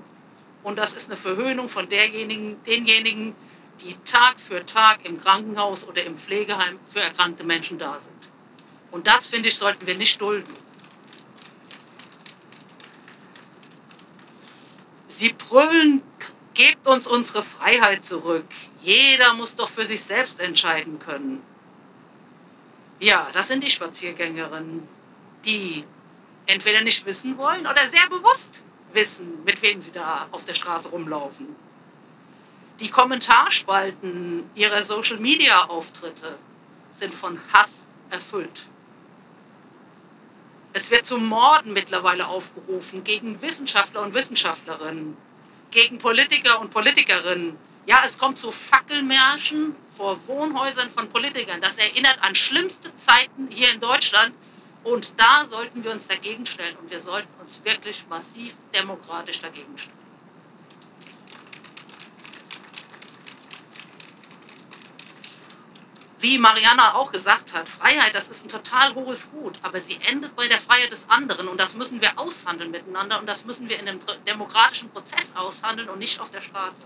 und 0.68 0.76
das 0.76 0.92
ist 0.92 1.08
eine 1.08 1.16
Verhöhnung 1.16 1.70
von 1.70 1.88
derjenigen, 1.88 2.62
denjenigen, 2.64 3.34
die 3.80 3.96
Tag 4.04 4.42
für 4.42 4.66
Tag 4.66 5.06
im 5.06 5.18
Krankenhaus 5.18 5.88
oder 5.88 6.04
im 6.04 6.18
Pflegeheim 6.18 6.78
für 6.84 7.00
erkrankte 7.00 7.46
Menschen 7.46 7.78
da 7.78 7.98
sind. 7.98 8.14
Und 8.92 9.08
das, 9.08 9.28
finde 9.28 9.48
ich, 9.48 9.56
sollten 9.56 9.88
wir 9.88 9.96
nicht 9.96 10.20
dulden. 10.20 10.54
Sie 15.08 15.30
brüllen, 15.30 16.02
gebt 16.54 16.86
uns 16.86 17.08
unsere 17.08 17.44
Freiheit 17.44 18.04
zurück. 18.04 18.50
Jeder 18.82 19.36
muss 19.36 19.56
doch 19.56 19.70
für 19.70 19.86
sich 19.86 20.04
selbst 20.04 20.42
entscheiden 20.42 21.00
können. 21.00 21.42
Ja, 23.00 23.30
das 23.32 23.48
sind 23.48 23.64
die 23.64 23.70
Spaziergängerinnen, 23.70 24.86
die 25.46 25.86
entweder 26.46 26.82
nicht 26.82 27.06
wissen 27.06 27.38
wollen 27.38 27.66
oder 27.66 27.88
sehr 27.88 28.10
bewusst 28.10 28.66
wissen, 28.94 29.44
mit 29.46 29.62
wem 29.62 29.82
sie 29.82 29.92
da 29.92 30.28
auf 30.32 30.46
der 30.46 30.54
Straße 30.54 30.90
rumlaufen. 30.90 31.56
Die 32.80 32.90
Kommentarspalten 32.90 34.50
ihrer 34.54 34.84
Social-Media-Auftritte 34.84 36.38
sind 36.92 37.14
von 37.14 37.40
Hass 37.52 37.88
erfüllt. 38.10 38.68
Es 40.74 40.92
wird 40.92 41.08
zu 41.08 41.18
Morden 41.18 41.74
mittlerweile 41.74 42.28
aufgerufen 42.28 43.04
gegen 43.04 43.42
Wissenschaftler 43.42 44.04
und 44.04 44.14
Wissenschaftlerinnen, 44.14 45.18
gegen 45.72 45.98
Politiker 45.98 46.62
und 46.62 46.70
Politikerinnen. 46.70 47.58
Ja, 47.88 48.04
es 48.06 48.20
kommt 48.20 48.38
zu 48.38 48.52
Fackelmärschen 48.52 49.76
vor 49.96 50.20
Wohnhäusern 50.28 50.92
von 50.92 51.10
Politikern. 51.10 51.62
Das 51.62 51.78
erinnert 51.78 52.20
an 52.22 52.36
schlimmste 52.36 52.94
Zeiten 52.96 53.48
hier 53.50 53.74
in 53.74 53.80
Deutschland. 53.80 54.34
Und 54.88 55.12
da 55.18 55.44
sollten 55.44 55.84
wir 55.84 55.92
uns 55.92 56.08
dagegen 56.08 56.46
stellen 56.46 56.78
und 56.78 56.90
wir 56.90 57.02
sollten 57.02 57.28
uns 57.42 57.62
wirklich 57.66 58.06
massiv 58.10 58.56
demokratisch 58.74 59.42
dagegen 59.42 59.78
stellen. 59.78 59.98
wie 66.20 66.40
Mariana 66.40 66.96
auch 66.96 67.12
gesagt 67.12 67.54
hat, 67.54 67.70
Freiheit, 67.70 68.16
das 68.16 68.28
ist 68.28 68.44
ein 68.44 68.50
total 68.50 68.96
hohes 68.96 69.30
Gut, 69.30 69.60
aber 69.62 69.80
sie 69.80 70.00
endet 70.10 70.36
bei 70.36 70.48
der 70.48 70.58
Freiheit 70.58 70.92
des 70.92 71.08
anderen 71.12 71.48
und 71.48 71.60
das 71.60 71.76
müssen 71.76 72.02
wir 72.02 72.18
aushandeln 72.18 72.72
miteinander 72.72 73.20
und 73.20 73.28
das 73.28 73.46
müssen 73.46 73.70
wir 73.70 73.80
in 73.80 73.88
einem 73.88 74.00
demokratischen 74.28 74.90
Prozess 74.90 75.34
aushandeln 75.36 75.90
und 75.90 76.00
nicht 76.00 76.20
auf 76.20 76.32
der 76.32 76.42
Straße. 76.42 76.82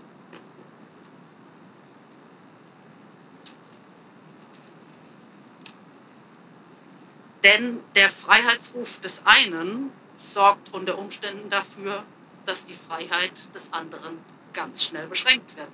Denn 7.42 7.80
der 7.94 8.08
Freiheitsruf 8.08 9.00
des 9.00 9.22
einen 9.24 9.92
sorgt 10.16 10.72
unter 10.72 10.98
Umständen 10.98 11.50
dafür, 11.50 12.04
dass 12.46 12.64
die 12.64 12.74
Freiheit 12.74 13.54
des 13.54 13.72
anderen 13.72 14.18
ganz 14.52 14.84
schnell 14.84 15.06
beschränkt 15.06 15.56
wird. 15.56 15.70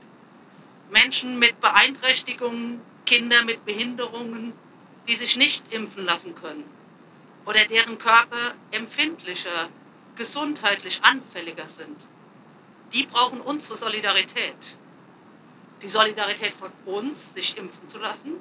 Menschen 0.91 1.39
mit 1.39 1.61
Beeinträchtigungen 1.61 2.81
Kinder 3.05 3.43
mit 3.43 3.65
Behinderungen, 3.65 4.53
die 5.07 5.17
sich 5.17 5.37
nicht 5.37 5.73
impfen 5.73 6.05
lassen 6.05 6.35
können 6.35 6.65
oder 7.47 7.65
deren 7.65 7.99
Körper 7.99 8.55
empfindlicher, 8.71 9.71
gesundheitlich 10.17 11.03
anfälliger 11.03 11.67
sind. 11.69 11.97
Die 12.93 13.07
brauchen 13.07 13.41
unsere 13.41 13.79
Solidarität. 13.79 14.77
Die 15.81 15.89
Solidarität 15.89 16.55
von 16.55 16.71
uns, 16.85 17.33
sich 17.33 17.57
impfen 17.57 17.89
zu 17.89 17.99
lassen, 17.99 18.33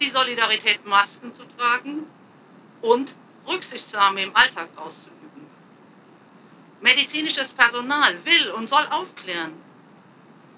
die 0.00 0.10
Solidarität, 0.10 0.84
Masken 0.86 1.32
zu 1.32 1.44
tragen 1.56 2.06
und 2.82 3.16
Rücksichtnahme 3.46 4.22
im 4.22 4.36
Alltag 4.36 4.68
auszuüben. 4.76 5.18
Medizinisches 6.80 7.52
Personal 7.52 8.24
will 8.24 8.50
und 8.52 8.68
soll 8.68 8.86
aufklären, 8.90 9.52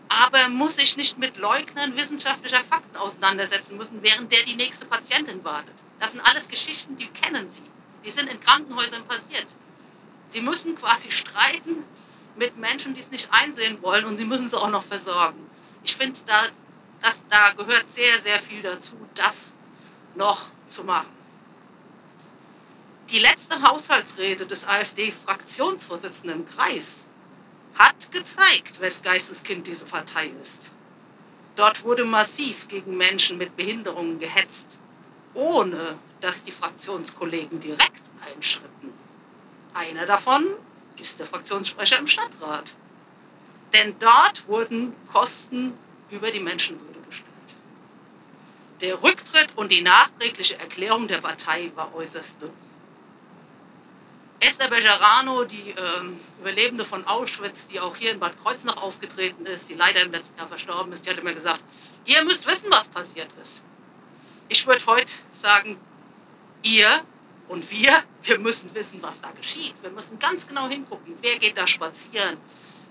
aber 0.09 0.49
muss 0.49 0.77
sich 0.77 0.97
nicht 0.97 1.19
mit 1.19 1.37
Leugnern 1.37 1.97
wissenschaftlicher 1.97 2.61
Fakten 2.61 2.97
auseinandersetzen 2.97 3.77
müssen, 3.77 4.03
während 4.03 4.33
der 4.33 4.43
die 4.43 4.57
nächste 4.57 4.87
Patientin 4.87 5.45
wartet. 5.45 5.75
Das 6.01 6.13
sind 6.13 6.21
alles 6.23 6.49
Geschichten, 6.49 6.97
die 6.97 7.09
kennen 7.09 7.49
Sie. 7.49 7.63
Die 8.05 8.11
sind 8.11 8.31
in 8.31 8.41
Krankenhäusern 8.41 9.05
passiert. 9.05 9.47
Sie 10.31 10.41
müssen 10.41 10.77
quasi 10.77 11.11
streiten 11.11 11.85
mit 12.37 12.57
Menschen, 12.57 12.95
die 12.95 13.01
es 13.01 13.11
nicht 13.11 13.29
einsehen 13.33 13.81
wollen 13.83 14.05
und 14.05 14.17
sie 14.17 14.25
müssen 14.25 14.49
sie 14.49 14.59
auch 14.59 14.69
noch 14.69 14.83
versorgen. 14.83 15.49
Ich 15.85 15.95
finde, 15.95 16.19
da, 16.27 16.43
da 17.29 17.53
gehört 17.53 17.89
sehr, 17.89 18.19
sehr 18.21 18.39
viel 18.39 18.61
dazu, 18.63 18.95
das 19.15 19.53
noch 20.15 20.51
zu 20.67 20.85
machen. 20.85 21.14
Die 23.11 23.19
letzte 23.19 23.61
Haushaltsrede 23.63 24.47
des 24.47 24.67
AfD-Fraktionsvorsitzenden 24.67 26.41
im 26.41 26.49
Kreis 26.49 27.07
hat 27.75 28.11
gezeigt, 28.13 28.81
wes 28.81 29.03
Geisteskind 29.03 29.67
diese 29.67 29.85
Partei 29.85 30.31
ist. 30.43 30.71
Dort 31.55 31.85
wurde 31.85 32.05
massiv 32.05 32.67
gegen 32.69 32.97
Menschen 32.97 33.37
mit 33.37 33.57
Behinderungen 33.57 34.19
gehetzt, 34.19 34.79
ohne 35.35 35.99
dass 36.21 36.43
die 36.43 36.53
Fraktionskollegen 36.53 37.61
direkt 37.61 38.03
einschritten. 38.27 38.93
Einer 39.75 40.07
davon 40.07 40.47
ist 40.99 41.19
der 41.19 41.27
Fraktionssprecher 41.27 41.99
im 41.99 42.07
Stadtrat. 42.07 42.75
Denn 43.75 43.97
dort 43.99 44.49
wurden 44.49 44.95
Kosten 45.13 45.75
über 46.11 46.31
die 46.31 46.41
Menschenwürde 46.41 47.01
gestellt. 47.07 47.29
Der 48.81 49.03
Rücktritt 49.03 49.49
und 49.57 49.71
die 49.71 49.83
nachträgliche 49.83 50.59
Erklärung 50.59 51.09
der 51.09 51.19
Partei 51.19 51.73
war 51.75 51.95
äußerst 51.95 52.41
dünn. 52.41 52.64
Esther 54.45 54.69
Bejarano, 54.69 55.45
die 55.45 55.71
ähm, 55.71 56.21
Überlebende 56.41 56.85
von 56.85 57.07
Auschwitz, 57.07 57.67
die 57.67 57.81
auch 57.81 57.97
hier 57.97 58.11
in 58.11 58.21
Bad 58.21 58.39
Kreuznach 58.43 58.77
aufgetreten 58.77 59.47
ist, 59.47 59.71
die 59.71 59.75
leider 59.75 60.03
im 60.03 60.13
letzten 60.13 60.39
Jahr 60.39 60.49
verstorben 60.49 60.93
ist, 60.93 61.07
die 61.07 61.11
hatte 61.11 61.23
mir 61.23 61.33
gesagt, 61.33 61.61
ihr 62.05 62.23
müsst 62.25 62.47
wissen, 62.47 62.71
was 62.71 62.89
passiert 62.89 63.29
ist. 63.41 63.63
Ich 64.51 64.67
würde 64.67 64.85
heute 64.85 65.13
sagen, 65.33 65.79
ihr 66.63 67.03
und 67.49 67.71
wir, 67.71 68.03
wir 68.23 68.39
müssen 68.39 68.75
wissen, 68.75 69.03
was 69.03 69.23
da 69.23 69.31
geschieht. 69.31 69.75
Wir 69.81 69.91
müssen 69.91 70.19
ganz 70.19 70.47
genau 70.47 70.69
hingucken, 70.69 71.15
wer 71.23 71.39
geht 71.39 71.57
da 71.57 71.67
spazieren, 71.67 72.37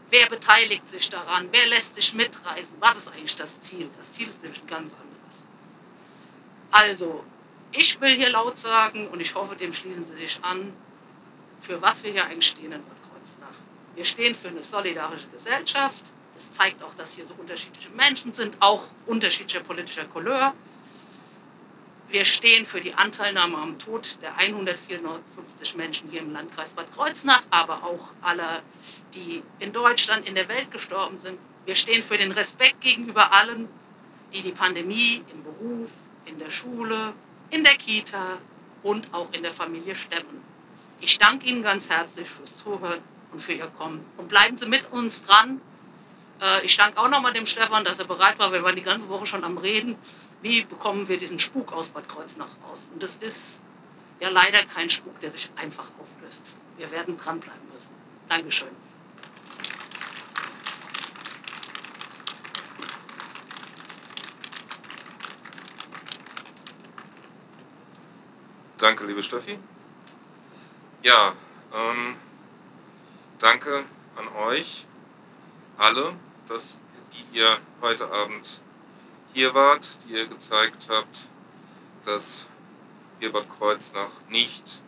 wer 0.09 0.27
beteiligt 0.27 0.87
sich 0.87 1.07
daran, 1.09 1.49
wer 1.51 1.67
lässt 1.67 1.93
sich 1.93 2.15
mitreisen, 2.15 2.75
was 2.79 2.97
ist 2.97 3.09
eigentlich 3.09 3.35
das 3.35 3.59
Ziel. 3.59 3.89
Das 3.97 4.11
Ziel 4.13 4.27
ist 4.27 4.41
nämlich 4.41 4.61
ein 4.61 4.67
ganz 4.67 4.93
anderes. 4.93 5.43
Also, 6.71 7.23
ich 7.71 8.01
will 8.01 8.15
hier 8.15 8.29
laut 8.31 8.57
sagen, 8.57 9.07
und 9.09 9.19
ich 9.19 9.35
hoffe, 9.35 9.55
dem 9.55 9.71
schließen 9.71 10.05
Sie 10.05 10.15
sich 10.15 10.39
an, 10.41 10.73
für 11.63 11.81
was 11.81 12.03
wir 12.03 12.11
hier 12.11 12.25
eigentlich 12.25 12.47
stehen 12.47 12.73
in 12.73 12.83
Bad 12.83 12.97
Kreuznach. 13.09 13.55
Wir 13.95 14.03
stehen 14.03 14.35
für 14.35 14.49
eine 14.49 14.61
solidarische 14.61 15.27
Gesellschaft. 15.27 16.11
Es 16.35 16.51
zeigt 16.51 16.83
auch, 16.83 16.93
dass 16.95 17.13
hier 17.13 17.25
so 17.25 17.33
unterschiedliche 17.35 17.89
Menschen 17.89 18.33
sind, 18.33 18.57
auch 18.59 18.87
unterschiedlicher 19.05 19.61
politischer 19.61 20.03
Couleur. 20.05 20.53
Wir 22.09 22.25
stehen 22.25 22.65
für 22.65 22.81
die 22.81 22.93
Anteilnahme 22.93 23.57
am 23.57 23.79
Tod 23.79 24.17
der 24.21 24.35
154 24.37 25.75
Menschen 25.75 26.09
hier 26.11 26.19
im 26.21 26.33
Landkreis 26.33 26.73
Bad 26.73 26.93
Kreuznach, 26.93 27.43
aber 27.49 27.83
auch 27.83 28.09
aller, 28.21 28.61
die 29.13 29.41
in 29.59 29.71
Deutschland, 29.71 30.27
in 30.27 30.35
der 30.35 30.49
Welt 30.49 30.69
gestorben 30.69 31.19
sind. 31.19 31.39
Wir 31.65 31.75
stehen 31.75 32.03
für 32.03 32.17
den 32.17 32.33
Respekt 32.33 32.81
gegenüber 32.81 33.31
allen, 33.31 33.69
die 34.33 34.41
die 34.41 34.51
Pandemie 34.51 35.23
im 35.33 35.43
Beruf, 35.43 35.91
in 36.25 36.39
der 36.39 36.51
Schule, 36.51 37.13
in 37.51 37.63
der 37.63 37.75
Kita 37.77 38.37
und 38.83 39.13
auch 39.13 39.31
in 39.31 39.43
der 39.43 39.53
Familie 39.53 39.95
stemmen. 39.95 40.52
Ich 41.03 41.17
danke 41.17 41.47
Ihnen 41.47 41.63
ganz 41.63 41.89
herzlich 41.89 42.29
fürs 42.29 42.59
Zuhören 42.59 43.01
und 43.33 43.41
für 43.41 43.51
Ihr 43.51 43.67
Kommen. 43.77 44.05
Und 44.15 44.29
bleiben 44.29 44.55
Sie 44.55 44.65
mit 44.65 44.89
uns 44.93 45.21
dran. 45.23 45.59
Äh, 46.41 46.65
ich 46.65 46.77
danke 46.77 46.97
auch 46.97 47.09
nochmal 47.09 47.33
dem 47.33 47.45
Stefan, 47.45 47.83
dass 47.83 47.99
er 47.99 48.05
bereit 48.05 48.39
war. 48.39 48.53
Wir 48.53 48.63
waren 48.63 48.77
die 48.77 48.83
ganze 48.83 49.09
Woche 49.09 49.25
schon 49.25 49.43
am 49.43 49.57
Reden. 49.57 49.97
Wie 50.41 50.61
bekommen 50.61 51.09
wir 51.09 51.17
diesen 51.17 51.39
Spuk 51.39 51.73
aus 51.73 51.89
Bad 51.89 52.07
Kreuznach 52.07 52.47
raus? 52.65 52.87
Und 52.93 53.03
das 53.03 53.17
ist 53.17 53.59
ja 54.21 54.29
leider 54.29 54.63
kein 54.63 54.89
Spuk, 54.89 55.19
der 55.19 55.29
sich 55.29 55.49
einfach 55.57 55.87
auflöst. 55.99 56.53
Wir 56.77 56.89
werden 56.89 57.17
dranbleiben 57.17 57.67
müssen. 57.73 57.91
Dankeschön. 58.29 58.69
Danke, 68.77 69.05
liebe 69.05 69.21
Steffi. 69.21 69.59
Ja, 71.03 71.33
ähm, 71.73 72.15
danke 73.37 73.83
an 74.15 74.25
euch 74.47 74.85
alle, 75.77 76.13
dass 76.47 76.77
die 77.11 77.37
ihr 77.37 77.57
heute 77.81 78.09
Abend 78.09 78.61
hier 79.33 79.53
wart, 79.53 79.89
die 80.05 80.13
ihr 80.13 80.27
gezeigt 80.27 80.87
habt, 80.89 81.27
dass 82.05 82.47
Bad 83.19 83.49
Kreuznach 83.57 84.11
nicht 84.29 84.79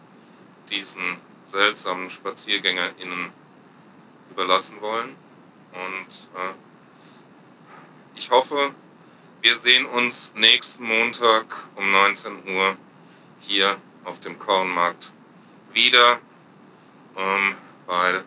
diesen 0.69 1.17
seltsamen 1.43 2.09
SpaziergängerInnen 2.09 3.33
überlassen 4.31 4.79
wollen. 4.79 5.17
Und 5.73 6.29
äh, 6.39 6.53
ich 8.15 8.31
hoffe, 8.31 8.73
wir 9.41 9.59
sehen 9.59 9.85
uns 9.85 10.31
nächsten 10.33 10.85
Montag 10.85 11.45
um 11.75 11.91
19 11.91 12.47
Uhr 12.47 12.77
hier 13.41 13.75
auf 14.05 14.21
dem 14.21 14.39
Kornmarkt 14.39 15.11
wieder, 15.75 16.19
ähm, 17.17 17.55
weil 17.85 18.23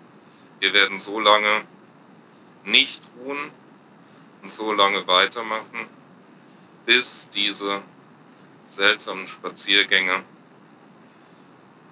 wir 0.60 0.72
werden 0.72 1.00
so 1.00 1.18
lange 1.18 1.64
nicht 2.64 3.02
ruhen 3.18 3.50
und 4.42 4.50
so 4.50 4.72
lange 4.72 5.06
weitermachen, 5.08 5.88
bis 6.86 7.28
diese 7.30 7.82
seltsamen 8.66 9.26
Spaziergänge 9.26 10.22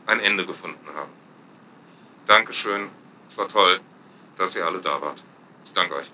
ein 0.07 0.21
Ende 0.21 0.47
gefunden 0.47 0.87
haben. 0.95 1.11
Dankeschön, 2.27 2.91
es 3.27 3.39
war 3.39 3.49
toll, 3.49 3.81
dass 4.37 4.55
ihr 4.57 4.65
alle 4.67 4.81
da 4.81 5.01
wart. 5.01 5.23
Ich 5.65 5.73
danke 5.73 5.97
euch. 5.97 6.11